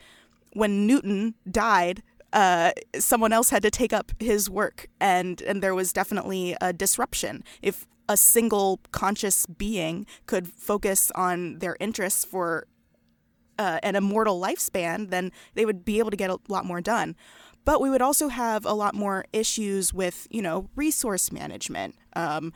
[0.52, 2.02] when Newton died.
[2.32, 6.72] Uh, someone else had to take up his work, and and there was definitely a
[6.72, 7.44] disruption.
[7.60, 12.66] If a single conscious being could focus on their interests for
[13.58, 17.16] uh, an immortal lifespan, then they would be able to get a lot more done.
[17.64, 21.94] But we would also have a lot more issues with, you know, resource management.
[22.14, 22.52] Um,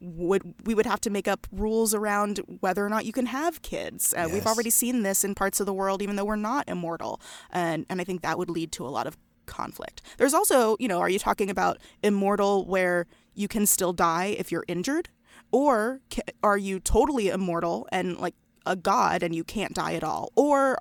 [0.00, 3.62] would we would have to make up rules around whether or not you can have
[3.62, 4.12] kids?
[4.14, 7.20] Uh, We've already seen this in parts of the world, even though we're not immortal,
[7.50, 10.02] and and I think that would lead to a lot of conflict.
[10.18, 14.52] There's also, you know, are you talking about immortal where you can still die if
[14.52, 15.08] you're injured,
[15.50, 18.34] or ca- are you totally immortal and like
[18.66, 20.76] a god and you can't die at all, or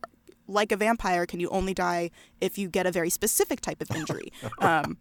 [0.51, 3.89] like a vampire, can you only die if you get a very specific type of
[3.95, 4.31] injury?
[4.59, 4.97] Um,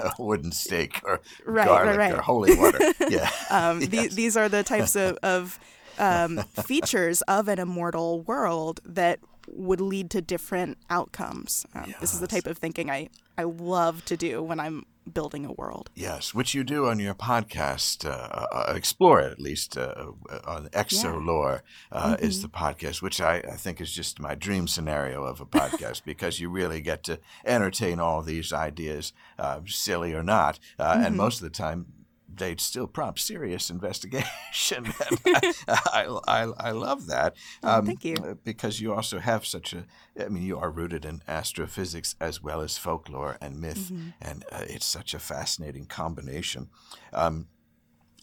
[0.00, 2.14] a wooden stake or Right, right, garlic right.
[2.14, 2.78] or holy water.
[3.08, 3.30] Yeah.
[3.50, 5.58] um, the- these are the types of, of
[5.98, 11.66] um, features of an immortal world that would lead to different outcomes.
[11.74, 15.44] Um, This is the type of thinking I, I love to do when I'm building
[15.44, 15.90] a world.
[15.94, 20.12] Yes, which you do on your podcast, uh, uh, Explore it at least, uh,
[20.46, 21.60] on Exolore
[21.92, 25.46] uh, is the podcast, which I, I think is just my dream scenario of a
[25.46, 31.02] podcast because you really get to entertain all these ideas, uh, silly or not, uh,
[31.04, 31.86] and most of the time
[32.36, 34.92] they'd still prompt serious investigation.
[35.26, 37.34] and I, I, I love that.
[37.62, 38.38] Um, thank you.
[38.44, 39.84] Because you also have such a,
[40.18, 44.64] I mean, you are rooted in astrophysics as well as folklore and myth, and uh,
[44.68, 46.68] it's such a fascinating combination.
[47.12, 47.48] Um,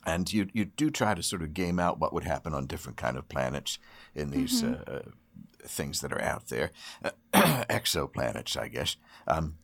[0.05, 2.97] and you you do try to sort of game out what would happen on different
[2.97, 3.77] kind of planets
[4.15, 5.09] in these uh, uh,
[5.63, 6.71] things that are out there,
[7.33, 8.97] exoplanets, I guess.
[9.27, 9.57] Um,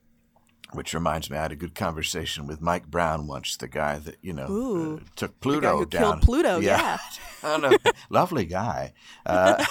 [0.74, 4.18] which reminds me, I had a good conversation with Mike Brown once, the guy that
[4.22, 6.02] you know uh, took Pluto down.
[6.02, 6.98] killed Pluto, yeah.
[7.44, 7.78] Know.
[8.10, 8.94] lovely guy.
[9.26, 9.64] Uh,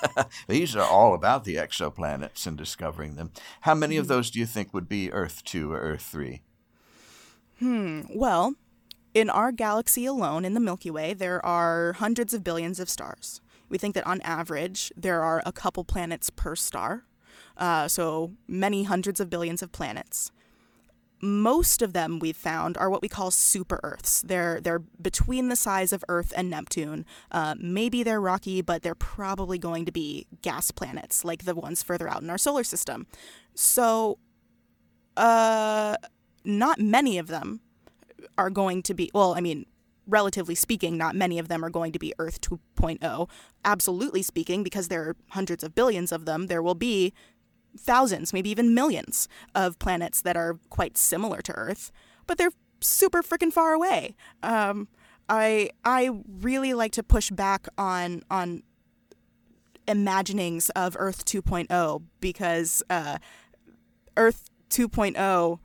[0.48, 3.32] these are all about the exoplanets and discovering them.
[3.62, 4.00] How many Hmm.
[4.02, 6.42] of those do you think would be Earth two or Earth three?
[7.58, 8.02] Hmm.
[8.14, 8.54] Well,
[9.14, 13.40] in our galaxy alone, in the Milky Way, there are hundreds of billions of stars.
[13.68, 17.04] We think that on average, there are a couple planets per star.
[17.58, 20.30] Uh, so many hundreds of billions of planets.
[21.20, 24.22] Most of them we've found are what we call super Earths.
[24.22, 27.04] They're they're between the size of Earth and Neptune.
[27.32, 31.82] Uh, maybe they're rocky, but they're probably going to be gas planets like the ones
[31.82, 33.08] further out in our solar system.
[33.54, 34.18] So,
[35.16, 35.96] uh,
[36.44, 37.62] not many of them
[38.36, 39.10] are going to be.
[39.12, 39.66] Well, I mean,
[40.08, 43.28] relatively speaking, not many of them are going to be Earth 2.0.
[43.64, 47.12] Absolutely speaking, because there are hundreds of billions of them, there will be
[47.78, 51.90] thousands, maybe even millions of planets that are quite similar to Earth,
[52.26, 54.14] but they're super freaking far away.
[54.42, 54.88] Um,
[55.28, 56.10] I I
[56.40, 58.62] really like to push back on on
[59.86, 63.18] imaginings of Earth 2.0 because uh,
[64.16, 65.58] Earth 2.0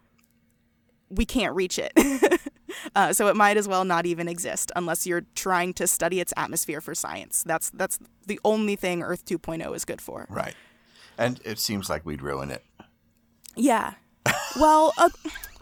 [1.09, 1.91] we can't reach it.
[2.95, 6.33] uh, so it might as well not even exist unless you're trying to study its
[6.35, 7.43] atmosphere for science.
[7.45, 10.25] That's that's the only thing Earth 2.0 is good for.
[10.29, 10.55] Right.
[11.17, 12.63] And it seems like we'd ruin it.
[13.55, 13.93] Yeah.
[14.59, 15.09] Well, uh,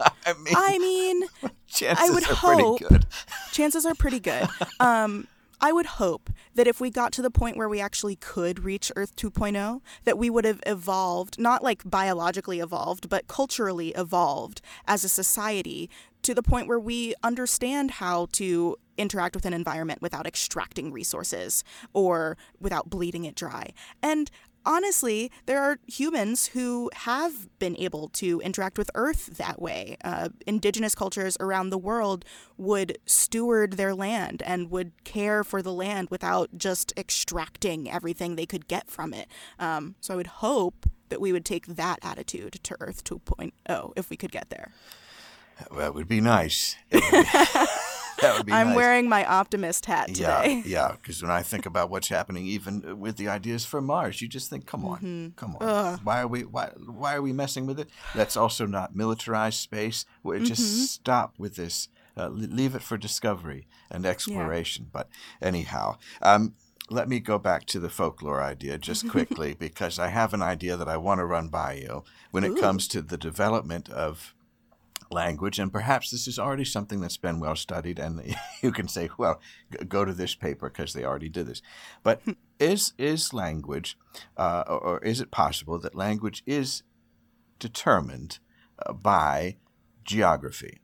[0.26, 1.22] I mean, I mean,
[1.66, 3.06] chances would are hope- pretty good.
[3.52, 4.48] chances are pretty good.
[4.80, 5.26] Um,
[5.60, 8.90] I would hope that if we got to the point where we actually could reach
[8.96, 15.04] Earth 2.0, that we would have evolved, not like biologically evolved, but culturally evolved as
[15.04, 15.88] a society
[16.22, 21.62] to the point where we understand how to interact with an environment without extracting resources
[21.92, 23.72] or without bleeding it dry.
[24.02, 24.30] And
[24.64, 29.96] honestly, there are humans who have been able to interact with Earth that way.
[30.04, 32.24] Uh, indigenous cultures around the world
[32.56, 38.46] would steward their land and would care for the land without just extracting everything they
[38.46, 39.28] could get from it.
[39.58, 44.10] Um, so I would hope that we would take that attitude to Earth 2.0 if
[44.10, 44.72] we could get there.
[45.76, 46.76] That would be nice.
[48.22, 48.76] It would be- that would be I'm nice.
[48.76, 50.62] wearing my optimist hat today.
[50.66, 50.88] yeah.
[50.88, 50.92] yeah.
[50.92, 54.48] Because when I think about what's happening, even with the ideas for Mars, you just
[54.50, 55.28] think, "Come on, Mm-hmm.
[55.36, 55.98] come on.
[56.04, 57.88] Why are we why why are we messing with it?
[58.14, 60.04] Let's also not militarize space.
[60.22, 60.44] We Mm-hmm.
[60.46, 61.88] just stop with this.
[62.16, 65.08] Uh, leave it for discovery and exploration." But
[65.40, 66.54] anyhow, um,
[66.90, 70.76] let me go back to the folklore idea just quickly because I have an idea
[70.76, 72.60] that I want to run by you when it Ooh.
[72.60, 74.34] comes to the development of
[75.12, 79.10] language, and perhaps this is already something that's been well studied, and you can say,
[79.18, 79.40] well,
[79.88, 81.62] go to this paper because they already did this.
[82.02, 82.22] But
[82.58, 83.98] is is language,
[84.36, 86.82] uh, or, or is it possible that language is
[87.58, 88.38] determined
[88.84, 89.56] uh, by
[90.04, 90.80] geography?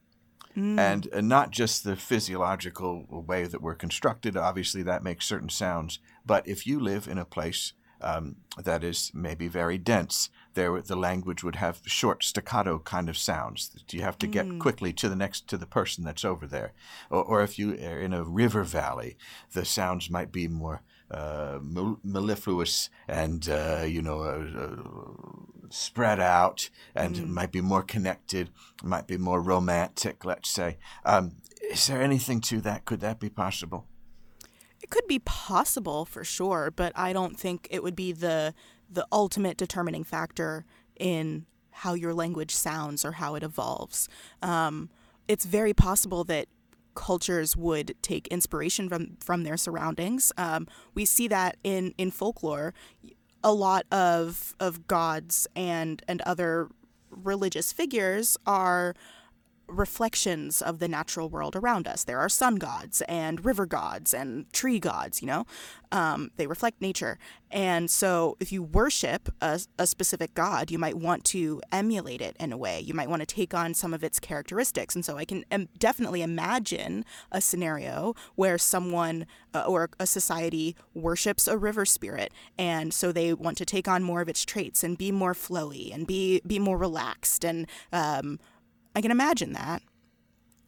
[0.79, 4.37] And uh, not just the physiological way that we're constructed.
[4.37, 6.01] Obviously, that makes certain sounds.
[6.27, 10.97] But if you live in a place um, that is maybe very dense, there the
[10.97, 15.09] language would have short staccato kind of sounds that you have to get quickly to
[15.09, 16.73] the next to the person that's over there.
[17.11, 19.17] Or, or if you are in a river valley,
[19.53, 24.77] the sounds might be more uh, mellifluous and uh, you know uh, uh,
[25.71, 28.51] spread out and might be more connected,
[28.83, 30.25] might be more romantic.
[30.25, 30.79] Let's say.
[31.05, 31.37] Um,
[31.71, 32.85] is there anything to that?
[32.85, 33.87] Could that be possible?
[34.83, 38.55] It could be possible for sure, but I don't think it would be the
[38.91, 40.65] the ultimate determining factor
[40.99, 44.09] in how your language sounds or how it evolves.
[44.43, 44.91] Um,
[45.29, 46.49] it's very possible that
[46.95, 50.33] cultures would take inspiration from from their surroundings.
[50.37, 52.75] Um, we see that in in folklore,
[53.45, 56.69] a lot of of gods and and other
[57.11, 58.95] religious figures are
[59.69, 62.05] reflections of the natural world around us.
[62.05, 65.45] There are sun gods and river gods and tree gods, you know?
[65.93, 67.19] Um, they reflect nature.
[67.51, 72.37] And so if you worship a, a specific god, you might want to emulate it
[72.39, 72.81] in a way.
[72.81, 74.95] You might want to take on some of its characteristics.
[74.95, 75.45] And so I can
[75.79, 82.33] definitely imagine a scenario where someone uh, or a society worships a river spirit.
[82.59, 85.95] And so they want to take on more of its traits and be more flowy
[85.95, 88.39] and be, be more relaxed and, um,
[88.99, 89.81] I can imagine that,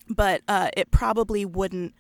[0.09, 1.95] but uh, it probably wouldn't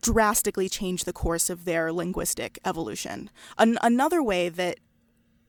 [0.00, 3.28] drastically change the course of their linguistic evolution.
[3.58, 4.80] An- another way that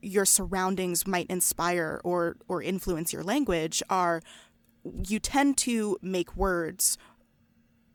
[0.01, 4.21] your surroundings might inspire or or influence your language are
[5.08, 6.98] you tend to make words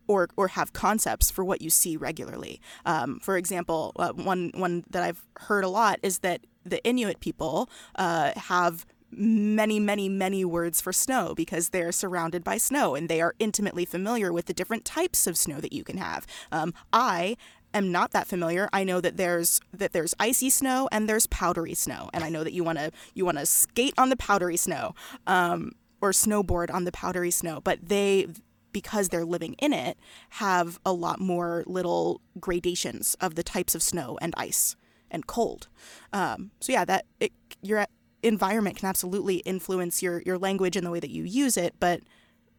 [0.06, 2.62] or or have concepts for what you see regularly.
[2.86, 7.20] Um, for example, uh, one one that I've heard a lot is that the Inuit
[7.20, 13.08] people uh, have many many many words for snow because they're surrounded by snow and
[13.08, 16.26] they are intimately familiar with the different types of snow that you can have.
[16.52, 17.36] Um, I
[17.74, 18.68] am not that familiar.
[18.72, 22.44] I know that there's that there's icy snow and there's powdery snow, and I know
[22.44, 24.94] that you want to you want to skate on the powdery snow
[25.26, 28.26] um, or snowboard on the powdery snow, but they
[28.72, 29.98] because they're living in it
[30.30, 34.76] have a lot more little gradations of the types of snow and ice
[35.10, 35.68] and cold.
[36.12, 37.32] Um, so yeah, that it,
[37.62, 37.86] your
[38.22, 42.00] environment can absolutely influence your your language and the way that you use it, but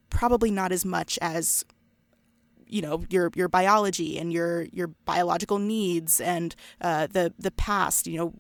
[0.10, 1.66] probably not as much as
[2.68, 8.08] you know your your biology and your your biological needs and uh, the the past.
[8.08, 8.34] You know,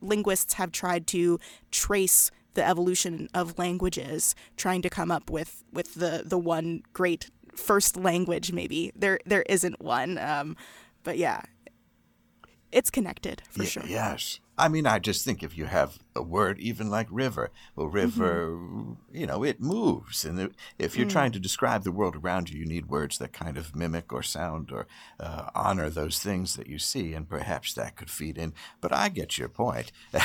[0.00, 1.38] linguists have tried to
[1.70, 7.30] trace the evolution of languages, trying to come up with with the the one great
[7.56, 8.52] first language.
[8.52, 10.56] Maybe there there isn't one, um,
[11.02, 11.42] but yeah,
[12.72, 13.82] it's connected for Y- sure.
[13.86, 14.40] Yes.
[14.60, 18.48] I mean, I just think if you have a word even like river, well, river,
[18.48, 18.92] Mm-hmm.
[19.16, 20.24] you know, it moves.
[20.24, 20.96] And if Mm.
[20.96, 24.12] you're trying to describe the world around you, you need words that kind of mimic
[24.12, 24.88] or sound or
[25.20, 27.14] uh, honor those things that you see.
[27.14, 28.52] And perhaps that could feed in.
[28.80, 29.92] But I get your point.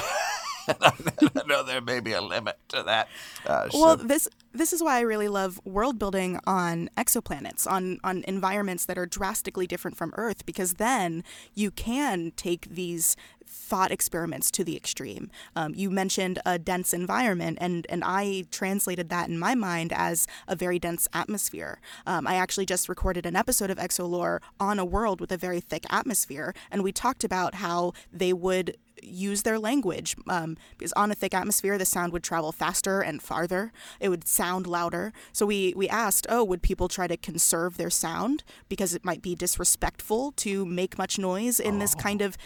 [0.82, 3.08] I know there may be a limit to that.
[3.46, 8.00] Uh, Well, so- this this is why I really love world building on exoplanets, on
[8.04, 13.92] on environments that are drastically different from Earth, because then you can take these thought
[13.92, 15.30] experiments to the extreme.
[15.56, 20.28] Um, you mentioned a dense environment, and and I translated that in my mind as
[20.48, 21.80] a very dense atmosphere.
[22.06, 25.60] Um, I actually just recorded an episode of Exolore on a world with a very
[25.60, 30.16] thick atmosphere, and we talked about how they would use their language.
[30.28, 33.72] Um, because on a thick atmosphere the sound would travel faster and farther.
[34.00, 35.14] It would sound louder.
[35.32, 38.44] So we we asked oh would people try to conserve their sound?
[38.70, 42.38] Because it might be disrespectful to make much noise in this kind of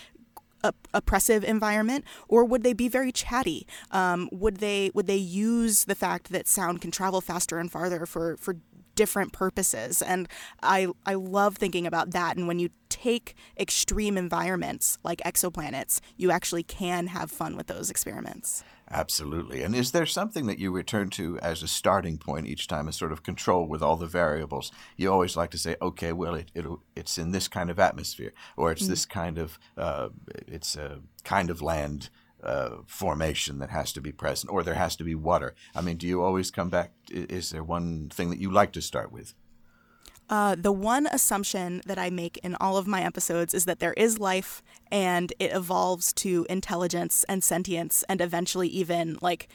[0.64, 2.06] op- oppressive environment.
[2.28, 3.68] Or would they be very chatty?
[3.92, 8.06] Um, would they would they use the fact that sound can travel faster and farther
[8.06, 8.58] for for
[8.96, 10.02] different purposes?
[10.02, 10.28] And
[10.62, 12.38] I I love thinking about that.
[12.38, 12.70] And when you
[13.02, 19.64] take extreme environments like exoplanets you actually can have fun with those experiments Absolutely.
[19.64, 22.94] And is there something that you return to as a starting point each time, a
[22.94, 24.72] sort of control with all the variables?
[24.96, 26.52] You always like to say, okay, well, it,
[26.96, 30.10] it's in this kind of atmosphere, or it's this kind of, uh,
[30.48, 32.10] it's a kind of land
[32.42, 35.54] uh, formation that has to be present, or there has to be water.
[35.76, 36.94] I mean, do you always come back?
[37.10, 39.34] Is there one thing that you like to start with?
[40.30, 43.94] Uh, the one assumption that I make in all of my episodes is that there
[43.94, 44.62] is life
[44.92, 49.48] and it evolves to intelligence and sentience and eventually even like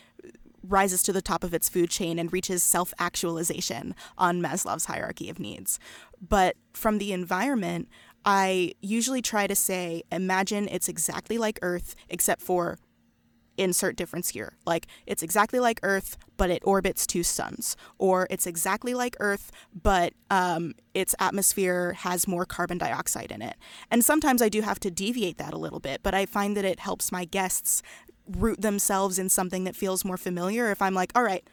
[0.66, 5.28] rises to the top of its food chain and reaches self actualization on Maslow's hierarchy
[5.28, 5.78] of needs.
[6.26, 7.88] But from the environment,
[8.24, 12.78] I usually try to say, imagine it's exactly like Earth, except for
[13.56, 14.56] insert difference here.
[14.66, 19.50] Like it's exactly like Earth, but it orbits two suns, or it's exactly like Earth,
[19.80, 23.56] but um, its atmosphere has more carbon dioxide in it.
[23.90, 26.64] And sometimes I do have to deviate that a little bit, but I find that
[26.64, 27.82] it helps my guests
[28.28, 30.70] root themselves in something that feels more familiar.
[30.70, 31.46] If I'm like, all right,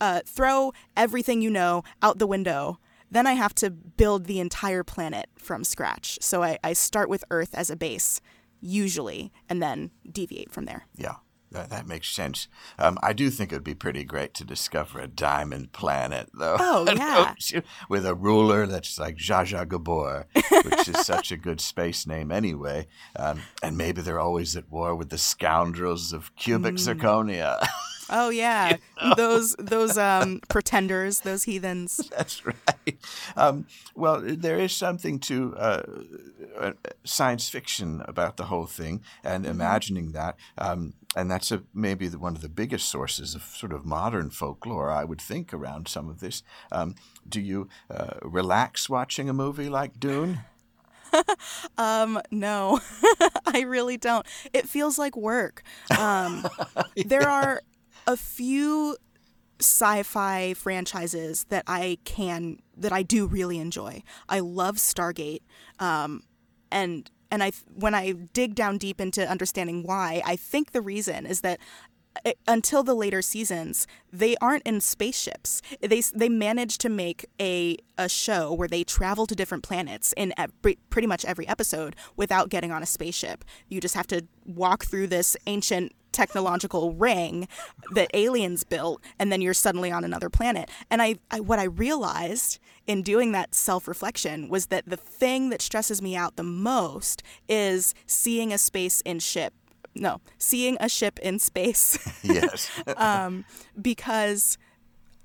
[0.00, 2.78] uh, throw everything you know out the window.
[3.10, 6.18] Then I have to build the entire planet from scratch.
[6.20, 8.20] So I, I start with Earth as a base,
[8.60, 10.86] usually, and then deviate from there.
[10.96, 11.16] Yeah,
[11.54, 12.48] that, that makes sense.
[12.78, 16.56] Um, I do think it would be pretty great to discover a diamond planet, though.
[16.58, 17.34] Oh, yeah.
[17.88, 22.30] With a ruler that's like Zsa Zsa Gabor, which is such a good space name
[22.30, 22.86] anyway.
[23.16, 26.98] Um, and maybe they're always at war with the scoundrels of cubic Mm.
[27.00, 27.66] zirconia.
[28.10, 28.76] Oh yeah,
[29.16, 31.96] those those um, pretenders, those heathens.
[32.16, 32.98] That's right.
[33.36, 35.82] Um, well, there is something to uh,
[36.58, 36.72] uh,
[37.04, 40.36] science fiction about the whole thing and imagining that.
[40.58, 44.30] Um, and that's a, maybe the, one of the biggest sources of sort of modern
[44.30, 46.42] folklore, I would think, around some of this.
[46.72, 46.96] Um,
[47.28, 50.40] do you uh, relax watching a movie like Dune?
[51.78, 52.80] Um, no,
[53.46, 54.26] I really don't.
[54.52, 55.62] It feels like work.
[55.96, 56.44] Um,
[56.96, 57.62] There are
[58.06, 58.96] a few
[59.60, 64.02] sci-fi franchises that I can that I do really enjoy.
[64.28, 65.42] I love Stargate,
[65.78, 66.22] um,
[66.70, 71.26] and and I when I dig down deep into understanding why, I think the reason
[71.26, 71.60] is that
[72.24, 75.62] uh, until the later seasons, they aren't in spaceships.
[75.80, 80.32] They they manage to make a a show where they travel to different planets in
[80.36, 83.44] every, pretty much every episode without getting on a spaceship.
[83.68, 87.46] You just have to walk through this ancient technological ring
[87.92, 90.70] that aliens built and then you're suddenly on another planet.
[90.90, 95.60] And I, I what i realized in doing that self-reflection was that the thing that
[95.60, 99.52] stresses me out the most is seeing a space in ship
[99.94, 101.98] no seeing a ship in space.
[102.22, 102.70] Yes.
[102.96, 103.44] um,
[103.80, 104.58] because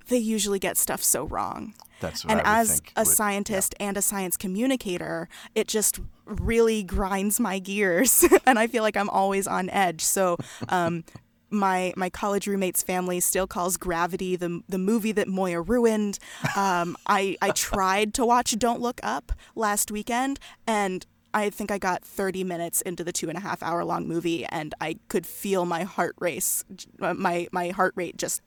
[0.10, 4.02] they usually get stuff so wrong That's what and as a would- scientist and a
[4.02, 9.70] science communicator, it just really grinds my gears, and I feel like I'm always on
[9.70, 10.02] edge.
[10.02, 10.38] So,
[10.70, 11.04] um,
[11.52, 16.20] my my college roommate's family still calls Gravity the the movie that Moiya ruined.
[16.56, 21.78] Um, I I tried to watch Don't Look Up last weekend, and I think I
[21.78, 25.26] got 30 minutes into the two and a half hour long movie, and I could
[25.26, 26.64] feel my heart race,
[27.00, 28.42] my my heart rate just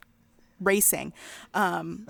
[0.65, 1.13] racing.
[1.55, 2.07] Um,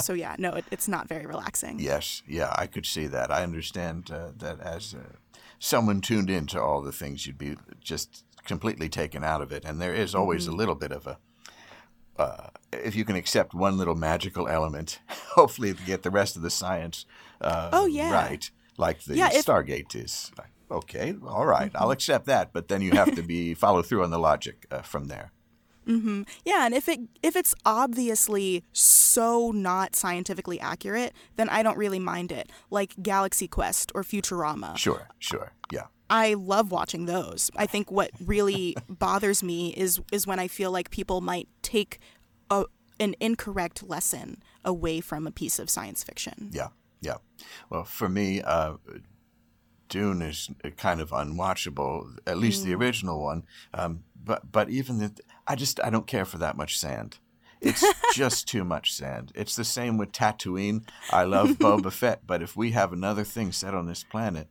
[0.00, 1.78] so yeah, no, it, it's not very relaxing.
[1.78, 3.30] Yes, yeah, I could see that.
[3.30, 5.14] I understand uh, that as uh,
[5.58, 9.80] someone tuned into all the things, you'd be just completely taken out of it, and
[9.80, 10.52] there is always Mm-hmm.
[10.54, 11.18] a little bit of a.
[12.16, 15.00] Uh, if you can accept one little magical element,
[15.34, 17.06] hopefully to get the rest of the science
[17.40, 18.12] uh, Oh, yeah.
[18.12, 19.50] right, like the Yeah, if- Mm-hmm.
[19.72, 20.30] Stargate is.
[20.38, 24.04] Like, okay, all right, I'll accept that, but then you have to be follow through
[24.04, 25.32] on the logic uh, from there.
[26.44, 31.98] Yeah, and if it if it's obviously so not scientifically accurate, then I don't really
[31.98, 32.50] mind it.
[32.70, 34.76] Like Galaxy Quest or Futurama.
[34.76, 35.84] Sure, sure, yeah.
[36.10, 37.50] I love watching those.
[37.56, 41.98] I think what really bothers me is is when I feel like people might take
[42.50, 42.64] a,
[43.00, 46.50] an incorrect lesson away from a piece of science fiction.
[46.52, 46.68] Yeah,
[47.00, 47.16] yeah.
[47.70, 48.74] Well, for me, uh,
[49.88, 52.18] Dune is kind of unwatchable.
[52.26, 53.44] At least the original one.
[53.72, 55.12] Um, but but even the,
[55.46, 57.18] I just I don't care for that much sand.
[57.60, 57.84] It's
[58.14, 59.32] just too much sand.
[59.34, 60.86] It's the same with Tatooine.
[61.10, 64.48] I love Boba Fett, but if we have another thing set on this planet,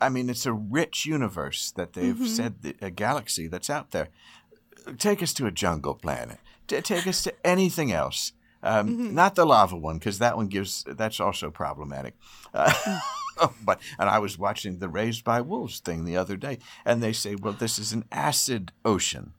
[0.00, 4.08] I mean, it's a rich universe that they've said the, a galaxy that's out there.
[4.96, 6.38] Take us to a jungle planet.
[6.66, 8.32] T- take us to anything else.
[8.62, 10.84] Um, Not the lava one, because that one gives.
[10.86, 12.14] That's also problematic.
[12.52, 13.00] Uh,
[13.64, 17.12] but and I was watching the Raised by Wolves thing the other day, and they
[17.12, 19.32] say, "Well, this is an acid ocean."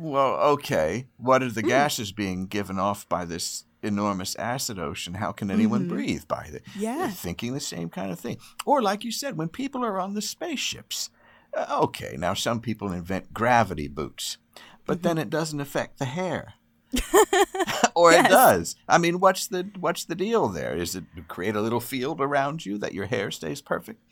[0.00, 1.06] Well, okay.
[1.18, 1.68] What are the hmm.
[1.68, 5.14] gases being given off by this enormous acid ocean?
[5.14, 5.94] How can anyone mm-hmm.
[5.94, 6.62] breathe by it?
[6.76, 6.98] Yeah.
[6.98, 8.38] They're thinking the same kind of thing.
[8.64, 11.10] Or, like you said, when people are on the spaceships.
[11.54, 14.38] Uh, okay, now some people invent gravity boots,
[14.86, 15.22] but then mm-hmm.
[15.22, 16.54] it doesn't affect the hair.
[17.94, 18.76] or it does.
[18.88, 20.76] I mean, what's the what's the deal there?
[20.76, 24.02] Is it create a little field around you that your hair stays perfect?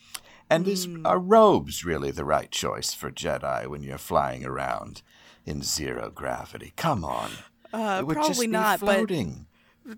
[0.50, 1.02] And is mm.
[1.04, 5.02] are robes really the right choice for Jedi when you're flying around
[5.48, 6.72] in zero gravity?
[6.76, 7.30] Come on.
[7.72, 9.46] Uh, it would just probably be not, but floating.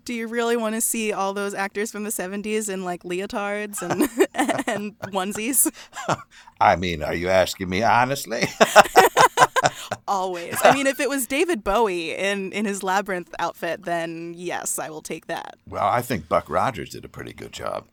[0.05, 3.81] do you really want to see all those actors from the 70s in like leotards
[3.81, 4.01] and
[4.67, 5.71] and onesies?
[6.61, 8.43] I mean, are you asking me honestly?
[10.07, 10.57] Always.
[10.63, 14.89] I mean, if it was David Bowie in in his labyrinth outfit, then yes, I
[14.89, 15.55] will take that.
[15.67, 17.87] Well, I think Buck Rogers did a pretty good job.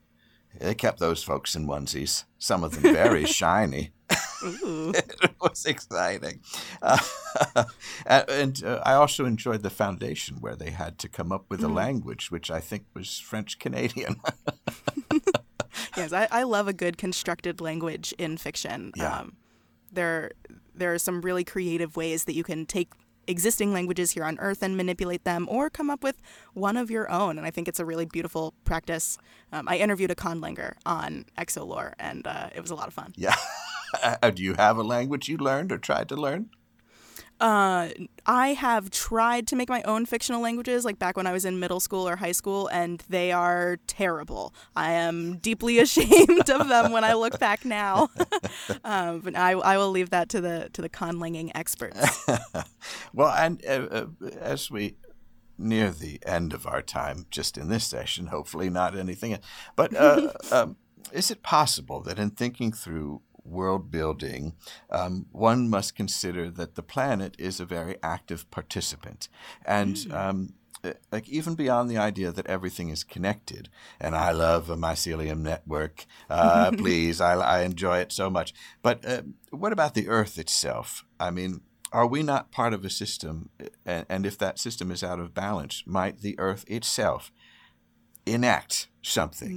[0.59, 3.91] They kept those folks in onesies, some of them very shiny.
[4.45, 4.91] Ooh.
[4.95, 6.41] it was exciting.
[6.81, 6.99] Uh,
[8.07, 11.69] and uh, I also enjoyed the foundation where they had to come up with a
[11.69, 14.21] language, which I think was French Canadian.
[15.97, 18.93] Yes, I, I love a good constructed language in fiction.
[18.97, 19.21] Yeah.
[19.21, 19.37] Um,
[19.93, 20.33] there
[20.75, 22.93] there are some really creative ways that you can take
[23.27, 26.21] existing languages here on Earth and manipulate them, or come up with
[26.55, 27.37] one of your own.
[27.37, 29.19] And I think it's a really beautiful practice.
[29.53, 33.13] Um, I interviewed a conlanger on Exolore, and uh, it was a lot of fun.
[33.17, 33.35] yeah.
[34.03, 36.51] Uh, Do you have a language you learned or tried to learn?
[37.41, 37.91] Uh,
[38.27, 41.61] I have tried to make my own fictional languages, like back when I was in
[41.61, 44.53] middle school or high school, and they are terrible.
[44.75, 48.09] I am deeply ashamed of them when I look back now.
[48.85, 52.27] um, but I, I will leave that to the to the conlanging experts.
[53.13, 54.07] Well, and uh, uh,
[54.41, 54.97] as we
[55.57, 59.39] near the end of our time, just in this session, hopefully not anything,
[59.77, 60.77] but uh, um,
[61.13, 64.55] is it possible that in thinking through world building,
[64.91, 69.29] um, one must consider that the planet is a very active participant,
[69.65, 73.69] and um, uh, like even beyond the idea that everything is connected,
[74.01, 76.07] and I love a mycelium network.
[76.31, 78.55] Uh, please, I, I enjoy it so much.
[78.83, 81.05] But uh, what about the Earth itself?
[81.19, 83.51] I mean, are we not part of a system?
[83.85, 87.33] And, and if that system is out of balance, might the Earth itself
[88.27, 89.51] enact something?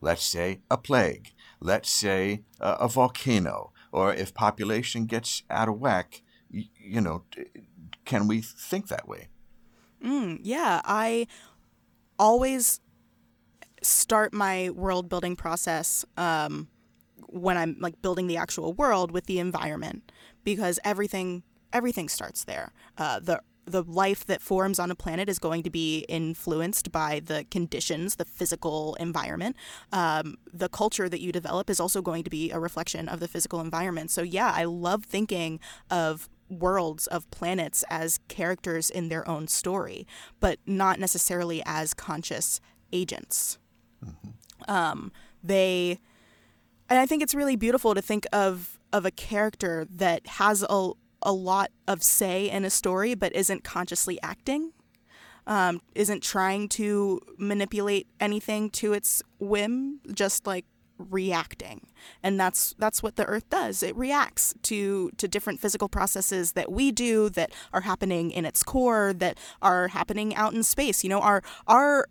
[0.00, 1.32] Let's say a plague.
[1.60, 3.72] Let's say a, volcano.
[3.92, 7.24] Or if population gets out of whack, y- you know,
[8.04, 9.28] can we think that way?
[10.04, 11.26] Mm, yeah, I
[12.18, 12.80] always
[13.82, 16.68] start my world building process um,
[17.28, 20.12] when I'm like building the actual world with the environment
[20.44, 21.42] because everything
[21.72, 22.72] everything starts there.
[22.96, 27.20] Uh, the the life that forms on a planet is going to be influenced by
[27.24, 29.56] the conditions, the physical environment.
[29.92, 33.28] Um, the culture that you develop is also going to be a reflection of the
[33.28, 34.10] physical environment.
[34.10, 35.60] So, yeah, I love thinking
[35.90, 40.06] of worlds of planets as characters in their own story,
[40.38, 42.60] but not necessarily as conscious
[42.92, 43.58] agents.
[44.68, 45.10] Um,
[45.42, 45.98] they,
[46.88, 50.92] and I think it's really beautiful to think of of a character that has a
[51.26, 54.72] a lot of say in a story, but isn't consciously acting.
[55.48, 60.64] Um, isn't trying to manipulate anything to its whim, just like
[60.98, 61.86] reacting
[62.22, 66.72] and that's that's what the earth does it reacts to to different physical processes that
[66.72, 71.10] we do that are happening in its core that are happening out in space you
[71.10, 72.06] know our our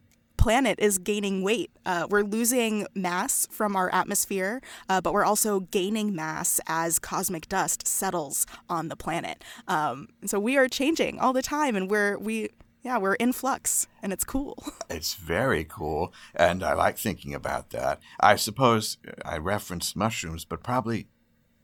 [0.45, 1.71] planet is gaining weight.
[1.87, 7.49] Uh, we're losing mass from our atmosphere, uh, but we're also gaining mass as cosmic
[7.49, 9.43] dust settles on the planet.
[9.67, 12.49] Um, so we are changing all the time, and we're we
[12.83, 14.63] yeah we're in flux, and it's cool.
[14.87, 17.99] It's very cool, and I like thinking about that.
[18.19, 21.07] I suppose I referenced mushrooms, but probably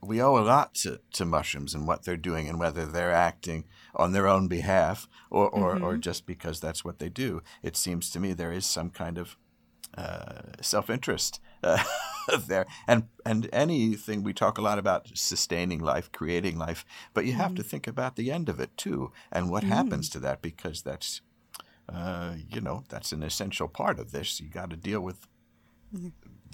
[0.04, 3.66] we owe a lot to, to mushrooms and what they're doing and whether they're acting
[3.96, 5.84] on their own behalf or, or, mm-hmm.
[5.84, 7.42] or just because that's what they do.
[7.62, 9.38] It seems to me there is some kind of
[9.96, 11.84] uh, self interest uh,
[12.48, 12.66] there.
[12.88, 16.84] And, and anything, we talk a lot about sustaining life, creating life,
[17.14, 17.56] but you have mm-hmm.
[17.56, 19.74] to think about the end of it too and what mm-hmm.
[19.74, 21.22] happens to that because that's,
[21.88, 24.40] uh, you know, that's an essential part of this.
[24.40, 25.28] You got to deal with
[25.94, 26.08] mm-hmm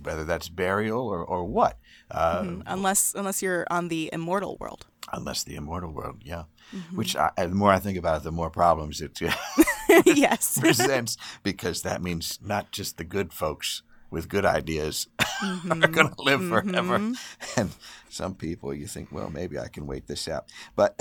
[0.04, 1.78] whether that's burial or, or what.
[2.10, 2.62] Uh, mm-hmm.
[2.66, 4.86] Unless unless you're on the immortal world.
[5.12, 6.44] Unless the immortal world, yeah.
[6.76, 6.98] Mm-hmm.
[6.98, 9.20] Which I, the more I think about it, the more problems it
[10.06, 15.84] yes presents because that means not just the good folks with good ideas mm-hmm.
[15.84, 17.60] are going to live forever, mm-hmm.
[17.60, 17.72] and
[18.10, 20.46] some people you think, well, maybe I can wait this out,
[20.76, 20.96] but.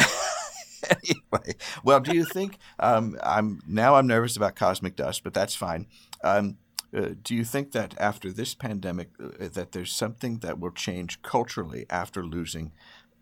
[0.89, 3.97] anyway, well, do you think um, I'm now?
[3.97, 5.87] I'm nervous about cosmic dust, but that's fine.
[6.23, 6.59] Um,
[6.97, 11.21] uh, do you think that after this pandemic, uh, that there's something that will change
[11.23, 12.73] culturally after losing,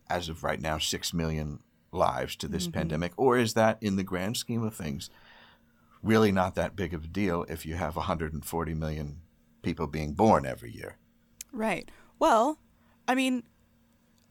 [0.09, 1.59] as of right now, six million
[1.91, 2.79] lives to this mm-hmm.
[2.79, 5.11] pandemic, or is that, in the grand scheme of things,
[6.03, 9.21] really not that big of a deal if you have 140 million
[9.63, 10.97] people being born every year?
[11.53, 11.91] Right.
[12.19, 12.59] Well,
[13.09, 13.43] I mean,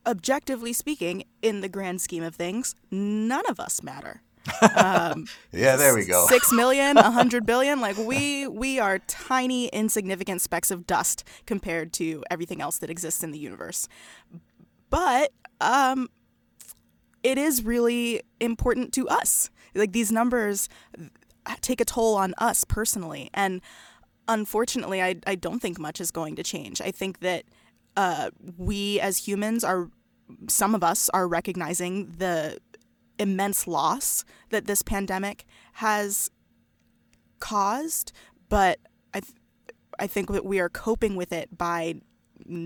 [0.06, 4.22] objectively speaking, in the grand scheme of things, none of us matter.
[4.76, 6.28] Um, yeah, there we go.
[6.28, 7.80] Six million, a hundred billion.
[7.80, 13.24] Like we we are tiny, insignificant specks of dust compared to everything else that exists
[13.24, 13.88] in the universe.
[14.90, 15.32] But
[15.62, 16.10] um,
[17.24, 19.50] it is really important to us.
[19.74, 20.70] Like these numbers
[21.62, 23.62] take a toll on us personally, and
[24.28, 26.82] unfortunately, I I don't think much is going to change.
[26.82, 27.46] I think that
[27.96, 29.90] uh, we as humans are
[30.48, 32.60] some of us are recognizing the
[33.20, 36.32] immense loss that this pandemic has
[37.40, 38.12] caused,
[38.50, 38.80] but
[39.14, 39.34] I, th-
[40.00, 41.96] I think that we are coping with it by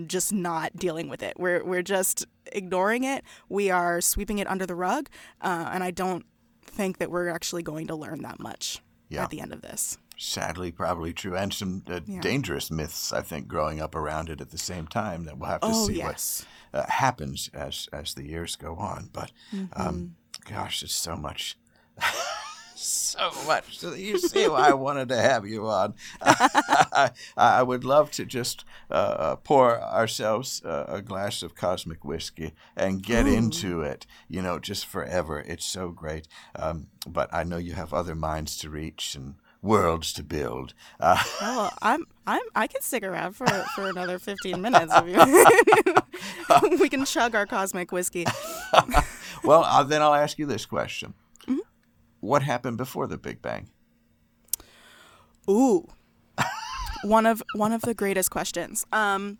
[0.08, 1.34] just not dealing with it.
[1.38, 3.24] We're we're just ignoring it.
[3.50, 5.10] We are sweeping it under the rug,
[5.42, 6.26] uh, and I don't
[6.64, 9.24] think that we're actually going to learn that much yeah.
[9.24, 9.98] at the end of this.
[10.20, 12.22] Sadly, probably true, and some uh, yeah.
[12.22, 13.14] dangerous myths.
[13.14, 15.88] I think growing up around it at the same time that we'll have to oh,
[15.88, 16.46] see yes.
[16.72, 19.10] what uh, happens as as the years go on.
[19.14, 19.80] But mm-hmm.
[19.80, 20.16] um,
[20.46, 21.58] gosh, there's so much.
[22.76, 23.84] so much.
[23.84, 25.96] You see why I wanted to have you on.
[26.22, 32.54] I, I, would love to just uh, pour ourselves uh, a glass of cosmic whiskey
[32.76, 33.34] and get Ooh.
[33.34, 35.40] into it, you know, just forever.
[35.40, 36.28] It's so great.
[36.56, 40.74] Um, but I know you have other minds to reach and worlds to build.
[41.00, 45.08] Uh, oh, I'm I'm I can stick around for for another 15 minutes if
[46.72, 46.78] you.
[46.80, 48.26] we can chug our cosmic whiskey.
[49.44, 51.14] Well, uh, then I'll ask you this question:
[51.48, 51.60] mm-hmm.
[52.20, 53.70] What happened before the Big Bang?
[55.50, 55.88] Ooh,
[57.04, 58.86] one of one of the greatest questions.
[58.92, 59.38] Um,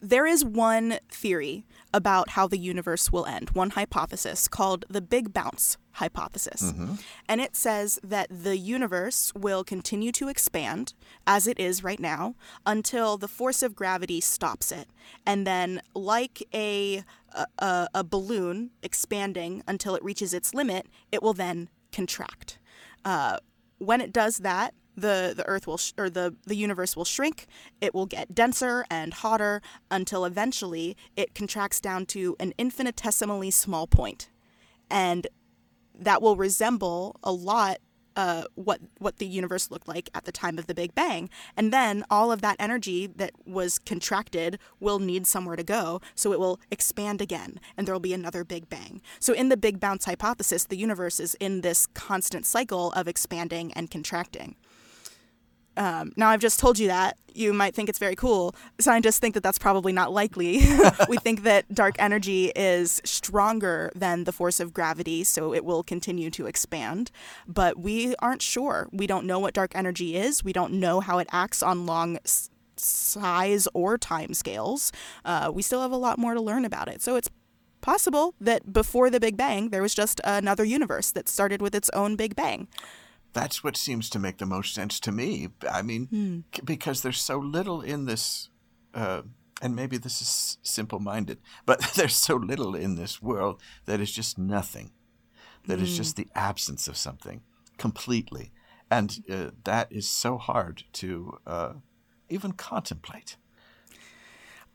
[0.00, 5.32] there is one theory about how the universe will end, one hypothesis called the Big
[5.32, 6.60] Bounce hypothesis.
[6.72, 6.94] Mm-hmm.
[7.28, 10.92] And it says that the universe will continue to expand
[11.24, 12.34] as it is right now
[12.66, 14.88] until the force of gravity stops it.
[15.24, 17.04] And then, like a,
[17.60, 22.58] a, a balloon expanding until it reaches its limit, it will then contract.
[23.04, 23.38] Uh,
[23.78, 27.46] when it does that, the the earth will sh- or the the universe will shrink
[27.80, 33.86] it will get denser and hotter until eventually it contracts down to an infinitesimally small
[33.86, 34.30] point
[34.90, 35.26] and
[35.98, 37.78] that will resemble a lot
[38.16, 41.72] uh, what what the universe looked like at the time of the Big Bang, and
[41.72, 46.38] then all of that energy that was contracted will need somewhere to go, so it
[46.38, 49.02] will expand again, and there will be another Big Bang.
[49.18, 53.72] So in the Big Bounce hypothesis, the universe is in this constant cycle of expanding
[53.72, 54.56] and contracting.
[55.76, 57.16] Um, now, I've just told you that.
[57.34, 58.54] You might think it's very cool.
[58.78, 60.60] Scientists think that that's probably not likely.
[61.08, 65.82] we think that dark energy is stronger than the force of gravity, so it will
[65.82, 67.10] continue to expand.
[67.48, 68.88] But we aren't sure.
[68.92, 72.18] We don't know what dark energy is, we don't know how it acts on long
[72.24, 74.92] s- size or time scales.
[75.24, 77.02] Uh, we still have a lot more to learn about it.
[77.02, 77.30] So it's
[77.80, 81.90] possible that before the Big Bang, there was just another universe that started with its
[81.90, 82.68] own Big Bang
[83.34, 85.48] that's what seems to make the most sense to me.
[85.70, 86.62] I mean, hmm.
[86.64, 88.48] because there's so little in this
[88.94, 89.22] uh,
[89.62, 94.12] and maybe this is simple minded, but there's so little in this world that is
[94.12, 94.90] just nothing,
[95.66, 97.42] That is just the absence of something
[97.78, 98.52] completely.
[98.90, 101.72] And uh, that is so hard to uh,
[102.28, 103.36] even contemplate.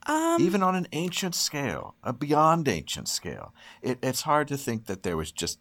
[0.07, 4.85] Um, even on an ancient scale, a beyond ancient scale, it, it's hard to think
[4.85, 5.59] that there was just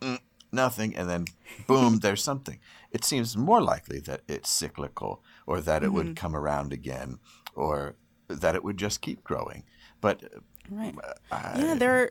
[0.00, 0.18] mm,
[0.52, 1.26] nothing and then
[1.66, 2.58] boom, there's something.
[2.90, 7.18] It seems more likely that it's cyclical or that it would come around again
[7.54, 7.96] or
[8.28, 9.64] that it would just keep growing.
[10.00, 10.40] But uh,
[10.70, 10.94] Right.
[11.32, 12.10] I, Yeah, there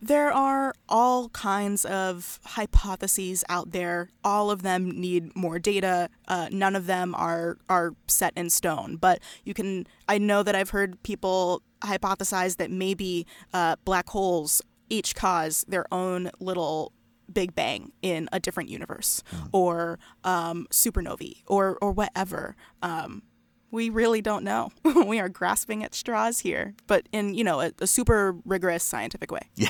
[0.00, 4.10] there are all kinds of hypotheses out there.
[4.22, 6.10] All of them need more data.
[6.28, 8.96] Uh, none of them are are set in stone.
[8.96, 9.86] But you can.
[10.08, 15.86] I know that I've heard people hypothesize that maybe uh, black holes each cause their
[15.92, 16.92] own little
[17.32, 19.22] Big Bang in a different universe,
[19.52, 22.56] or um, supernovae, or or whatever.
[22.82, 23.22] Um,
[23.70, 24.70] we really don't know.
[25.06, 29.32] we are grasping at straws here, but in you know a, a super rigorous scientific
[29.32, 29.42] way.
[29.56, 29.68] yeah,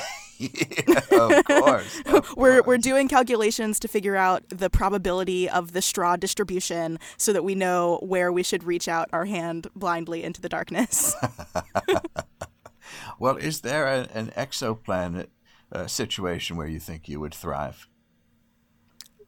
[1.10, 2.02] of course.
[2.06, 7.32] of We're we're doing calculations to figure out the probability of the straw distribution so
[7.32, 11.16] that we know where we should reach out our hand blindly into the darkness.
[13.18, 15.28] Well, is there a, an exoplanet
[15.74, 17.88] uh, situation where you think you would thrive?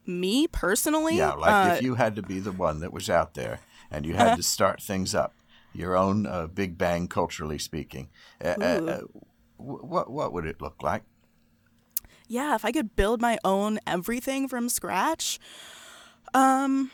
[0.05, 3.33] Me personally, Yeah, like uh, if you had to be the one that was out
[3.33, 3.59] there
[3.91, 5.33] and you had to start things up,
[5.73, 8.09] your own uh, Big Bang, culturally speaking,
[8.43, 8.87] uh, uh, Ooh.
[8.89, 9.01] uh,
[9.57, 11.03] what what would it look like?
[12.27, 15.39] yeah, if I could build my own everything from scratch,
[16.33, 16.91] um,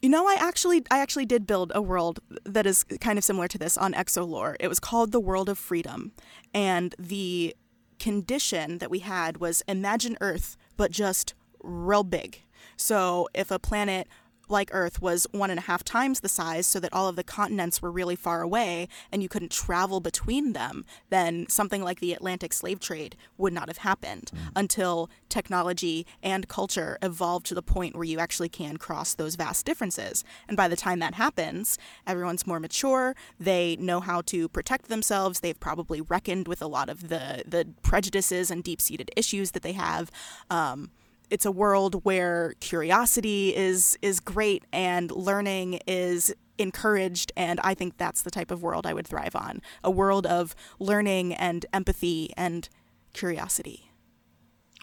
[0.00, 3.48] you know, I actually I actually did build a world that is kind of similar
[3.48, 4.56] to this on Exolore.
[4.60, 6.12] It was called the World of Freedom,
[6.54, 7.54] and the
[7.98, 12.42] condition that we had was imagine Earth, but just real big.
[12.76, 14.08] So if a planet
[14.50, 17.24] like Earth was one and a half times the size, so that all of the
[17.24, 22.12] continents were really far away and you couldn't travel between them, then something like the
[22.12, 27.94] Atlantic slave trade would not have happened until technology and culture evolved to the point
[27.94, 30.24] where you actually can cross those vast differences.
[30.48, 35.40] And by the time that happens, everyone's more mature, they know how to protect themselves,
[35.40, 39.62] they've probably reckoned with a lot of the, the prejudices and deep seated issues that
[39.62, 40.10] they have.
[40.50, 40.90] Um,
[41.30, 47.98] it's a world where curiosity is is great and learning is encouraged and I think
[47.98, 49.62] that's the type of world I would thrive on.
[49.84, 52.68] A world of learning and empathy and
[53.12, 53.90] curiosity.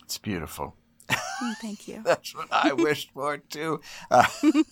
[0.03, 0.75] It's beautiful.
[1.09, 2.01] Mm, Thank you.
[2.05, 4.25] That's what I wished for too, uh,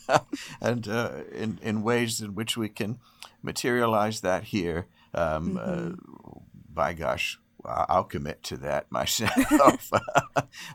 [0.61, 2.99] and uh, in in ways in which we can
[3.41, 4.88] materialize that here.
[5.13, 5.89] Um, uh,
[6.74, 9.91] by gosh, I'll commit to that myself.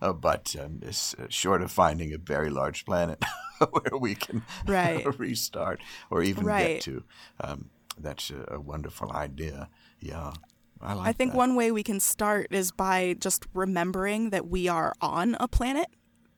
[0.01, 3.23] Uh, but um, it's uh, short of finding a very large planet
[3.71, 5.05] where we can Right.
[5.19, 5.81] restart
[6.11, 7.05] or even get to.
[7.41, 9.69] Um, that's a, a wonderful idea.
[10.01, 10.33] Yeah,
[10.81, 11.09] I like.
[11.09, 11.39] I think that.
[11.39, 15.87] one way we can start is by just remembering that we are on a planet.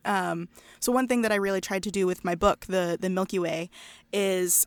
[0.07, 0.49] Um,
[0.81, 3.39] so one thing that I really tried to do with my book, the the Milky
[3.39, 3.69] Way,
[4.13, 4.67] is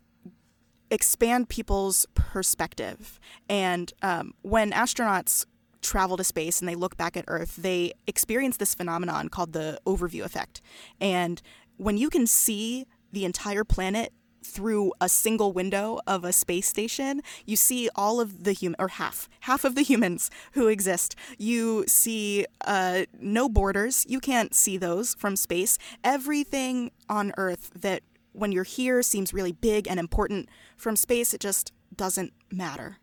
[0.92, 3.20] expand people's perspective.
[3.50, 5.46] And um, when astronauts
[5.84, 9.80] travel to space and they look back at Earth, they experience this phenomenon called the
[9.86, 10.62] overview effect.
[11.00, 11.42] And
[11.78, 14.14] when you can see the entire planet
[14.44, 18.90] through a single window of a space station, you see all of the human, or
[18.90, 21.16] half, half of the humans who exist.
[21.38, 24.06] You see uh, no borders.
[24.10, 25.78] You can't see those from space.
[26.04, 28.04] Everything on Earth that
[28.34, 32.98] when you're here seems really big and important from space, it just doesn't matter.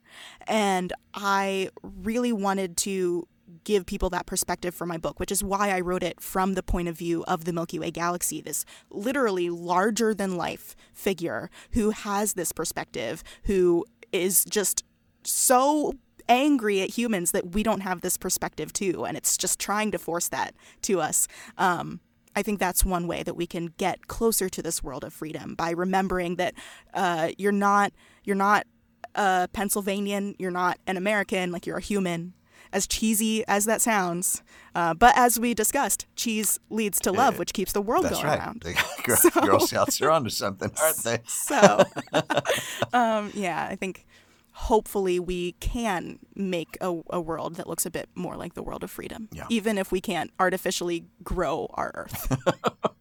[0.47, 3.27] And I really wanted to
[3.65, 6.63] give people that perspective for my book, which is why I wrote it from the
[6.63, 11.91] point of view of the Milky Way galaxy, this literally larger than life figure who
[11.91, 14.85] has this perspective, who is just
[15.25, 15.95] so
[16.29, 19.05] angry at humans that we don't have this perspective too.
[19.05, 21.27] And it's just trying to force that to us.
[21.59, 22.01] Um,
[22.37, 25.55] I think that's one way that we can get closer to this world of freedom
[25.57, 26.55] by remembering that
[26.95, 27.93] uh, you're not
[28.23, 28.67] you're not
[29.15, 32.35] a Pennsylvanian, you're not an American, like you're a human.
[32.73, 34.45] As cheesy as that sounds,
[34.77, 38.27] uh, but as we discussed, cheese leads to love, which keeps the world That's going
[38.27, 38.39] right.
[38.39, 38.61] around.
[38.63, 41.19] The Girl, Girl Scouts are onto something, aren't they?
[41.27, 41.83] So,
[42.93, 44.07] um, yeah, I think
[44.53, 48.85] hopefully we can make a, a world that looks a bit more like the world
[48.85, 49.47] of freedom, Yeah.
[49.49, 52.37] even if we can't artificially grow our Earth.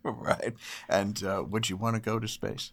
[0.04, 0.54] right.
[0.90, 2.72] And uh, would you want to go to space?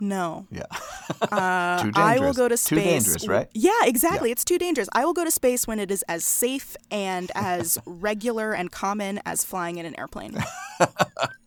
[0.00, 0.46] No.
[0.50, 0.64] Yeah.
[1.20, 2.36] Uh, Too I will dangerous.
[2.38, 3.04] go to Too space.
[3.04, 3.46] dangerous, right?
[3.52, 4.30] Yeah, exactly.
[4.30, 4.88] It's too dangerous.
[4.94, 9.20] I will go to space when it is as safe and as regular and common
[9.26, 10.34] as flying in an airplane.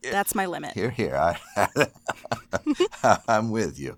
[0.03, 0.73] That's my limit.
[0.73, 1.15] Here, here.
[1.15, 1.87] I,
[3.27, 3.97] I'm with you.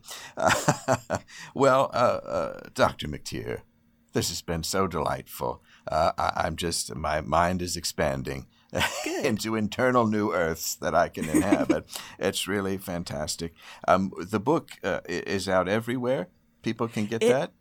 [1.54, 3.10] well, uh, uh, Dr.
[3.10, 3.64] McTier,
[4.14, 5.62] this has been so delightful.
[5.92, 8.48] Uh, I, am just, my mind is expanding
[9.24, 11.86] into internal new earths that I can inhabit.
[12.20, 13.54] it's really fantastic.
[13.88, 16.28] Um, the book uh, is out everywhere.
[16.62, 17.52] People can get it, that.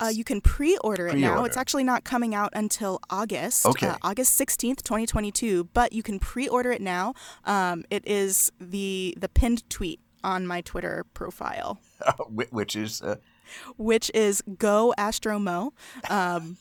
[0.00, 1.44] Uh, you can pre-order it now.
[1.44, 3.88] It's actually not coming out until August, okay.
[3.88, 5.64] uh, August sixteenth, twenty twenty-two.
[5.72, 7.14] But you can pre-order it now.
[7.44, 11.80] Um, it is the the pinned tweet on my Twitter profile,
[12.28, 13.02] which is.
[13.46, 13.72] Uh...
[13.76, 15.72] Which is go Astromo.
[16.10, 16.56] Um,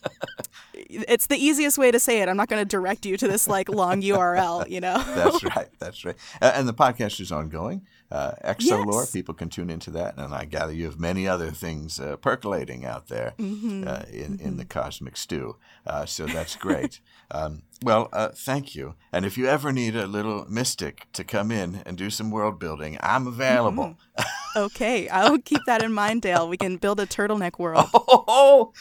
[0.74, 2.30] it's the easiest way to say it.
[2.30, 4.98] I'm not going to direct you to this like long URL, you know.
[5.16, 5.70] that's right.
[5.80, 6.16] That's right.
[6.42, 7.82] and the podcast is ongoing
[8.12, 9.02] uh, Exolore.
[9.02, 9.12] Yes.
[9.12, 12.86] People can tune into that, and I gather you have many other things uh, percolating
[12.86, 13.88] out there mm-hmm.
[13.88, 14.48] uh, in mm-hmm.
[14.48, 15.58] in the cosmic stew.
[15.86, 17.00] Uh, so that's great.
[17.32, 18.96] um, well, uh, thank you.
[19.12, 22.60] And if you ever need a little mystic to come in and do some world
[22.60, 23.98] building, I'm available.
[24.18, 24.60] Mm-hmm.
[24.60, 26.48] okay, I'll keep that in mind, Dale.
[26.48, 27.90] We can build a turtleneck world.
[27.94, 28.72] Oh,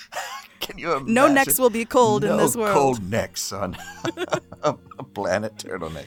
[0.60, 1.14] can you imagine?
[1.14, 2.74] No necks will be cold no in this world.
[2.74, 3.76] Cold necks on
[4.62, 4.74] a
[5.14, 6.06] planet turtleneck.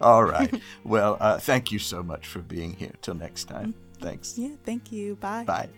[0.00, 0.52] All right.
[0.84, 2.92] well, uh, thank you so much for being here.
[3.02, 3.74] Till next time.
[4.00, 4.36] Thanks.
[4.36, 5.16] Yeah, thank you.
[5.16, 5.44] Bye.
[5.44, 5.68] Bye.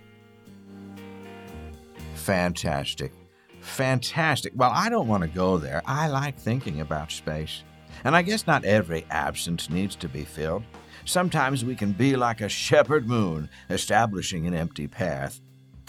[2.15, 3.13] Fantastic.
[3.61, 4.53] Fantastic.
[4.57, 5.83] Well, I don't want to go there.
[5.87, 7.63] I like thinking about space.
[8.05, 10.63] And I guess not every absence needs to be filled.
[11.05, 15.41] Sometimes we can be like a shepherd moon, establishing an empty path.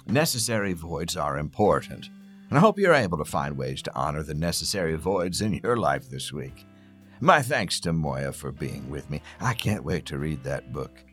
[0.07, 2.09] Necessary voids are important.
[2.49, 5.77] And I hope you're able to find ways to honor the necessary voids in your
[5.77, 6.65] life this week.
[7.21, 9.21] My thanks to Moiya for being with me.
[9.41, 11.03] I can't wait to read that book.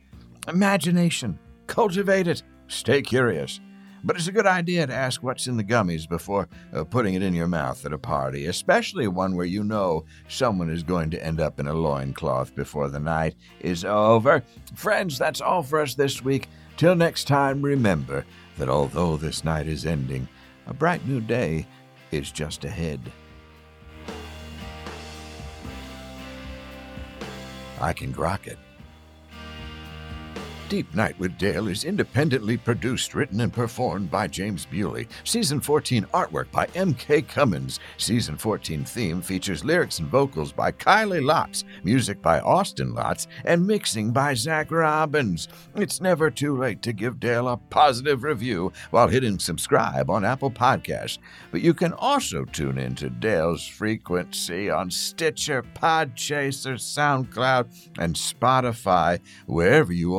[0.47, 1.39] Imagination.
[1.67, 2.45] Cultivate it.
[2.69, 3.59] Stay curious.
[4.05, 7.23] But it's a good idea to ask what's in the gummies before uh, putting it
[7.23, 11.27] in your mouth at a party, especially one where you know someone is going to
[11.27, 14.45] end up in a loincloth before the night is over.
[14.77, 16.49] Friends, that's all for us this week.
[16.77, 18.25] Till next time, remember
[18.59, 20.29] that although this night is ending,
[20.69, 21.67] a bright new day
[22.13, 23.01] is just ahead.
[27.81, 28.59] I can grok it.
[30.69, 35.07] Deep Night with Dale is independently produced, written, and performed by James Bewley.
[35.23, 37.23] Season 14 artwork by M.K.
[37.23, 37.79] Cummins.
[37.99, 43.65] Season 14 theme features lyrics and vocals by Kylie Lotz, music by Austin Lotz, and
[43.65, 45.47] mixing by Zach Robbins.
[45.77, 50.51] It's never too late to give Dale a positive review while hitting subscribe on Apple
[50.51, 51.19] Podcasts.
[51.53, 59.21] But you can also tune in to Dale's frequency on Stitcher, Podchaser, SoundCloud, and Spotify,
[59.47, 60.17] wherever you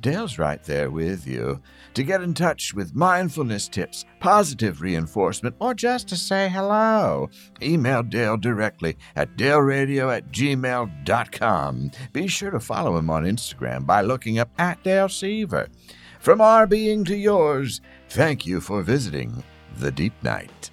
[0.00, 1.60] Dale's right there with you.
[1.94, 7.30] To get in touch with mindfulness tips, positive reinforcement, or just to say hello,
[7.62, 11.90] email Dale directly at daleradio at gmail.com.
[12.12, 15.68] Be sure to follow him on Instagram by looking up at Dale Shiver.
[16.18, 19.44] From our being to yours, thank you for visiting
[19.76, 20.70] the Deep Night.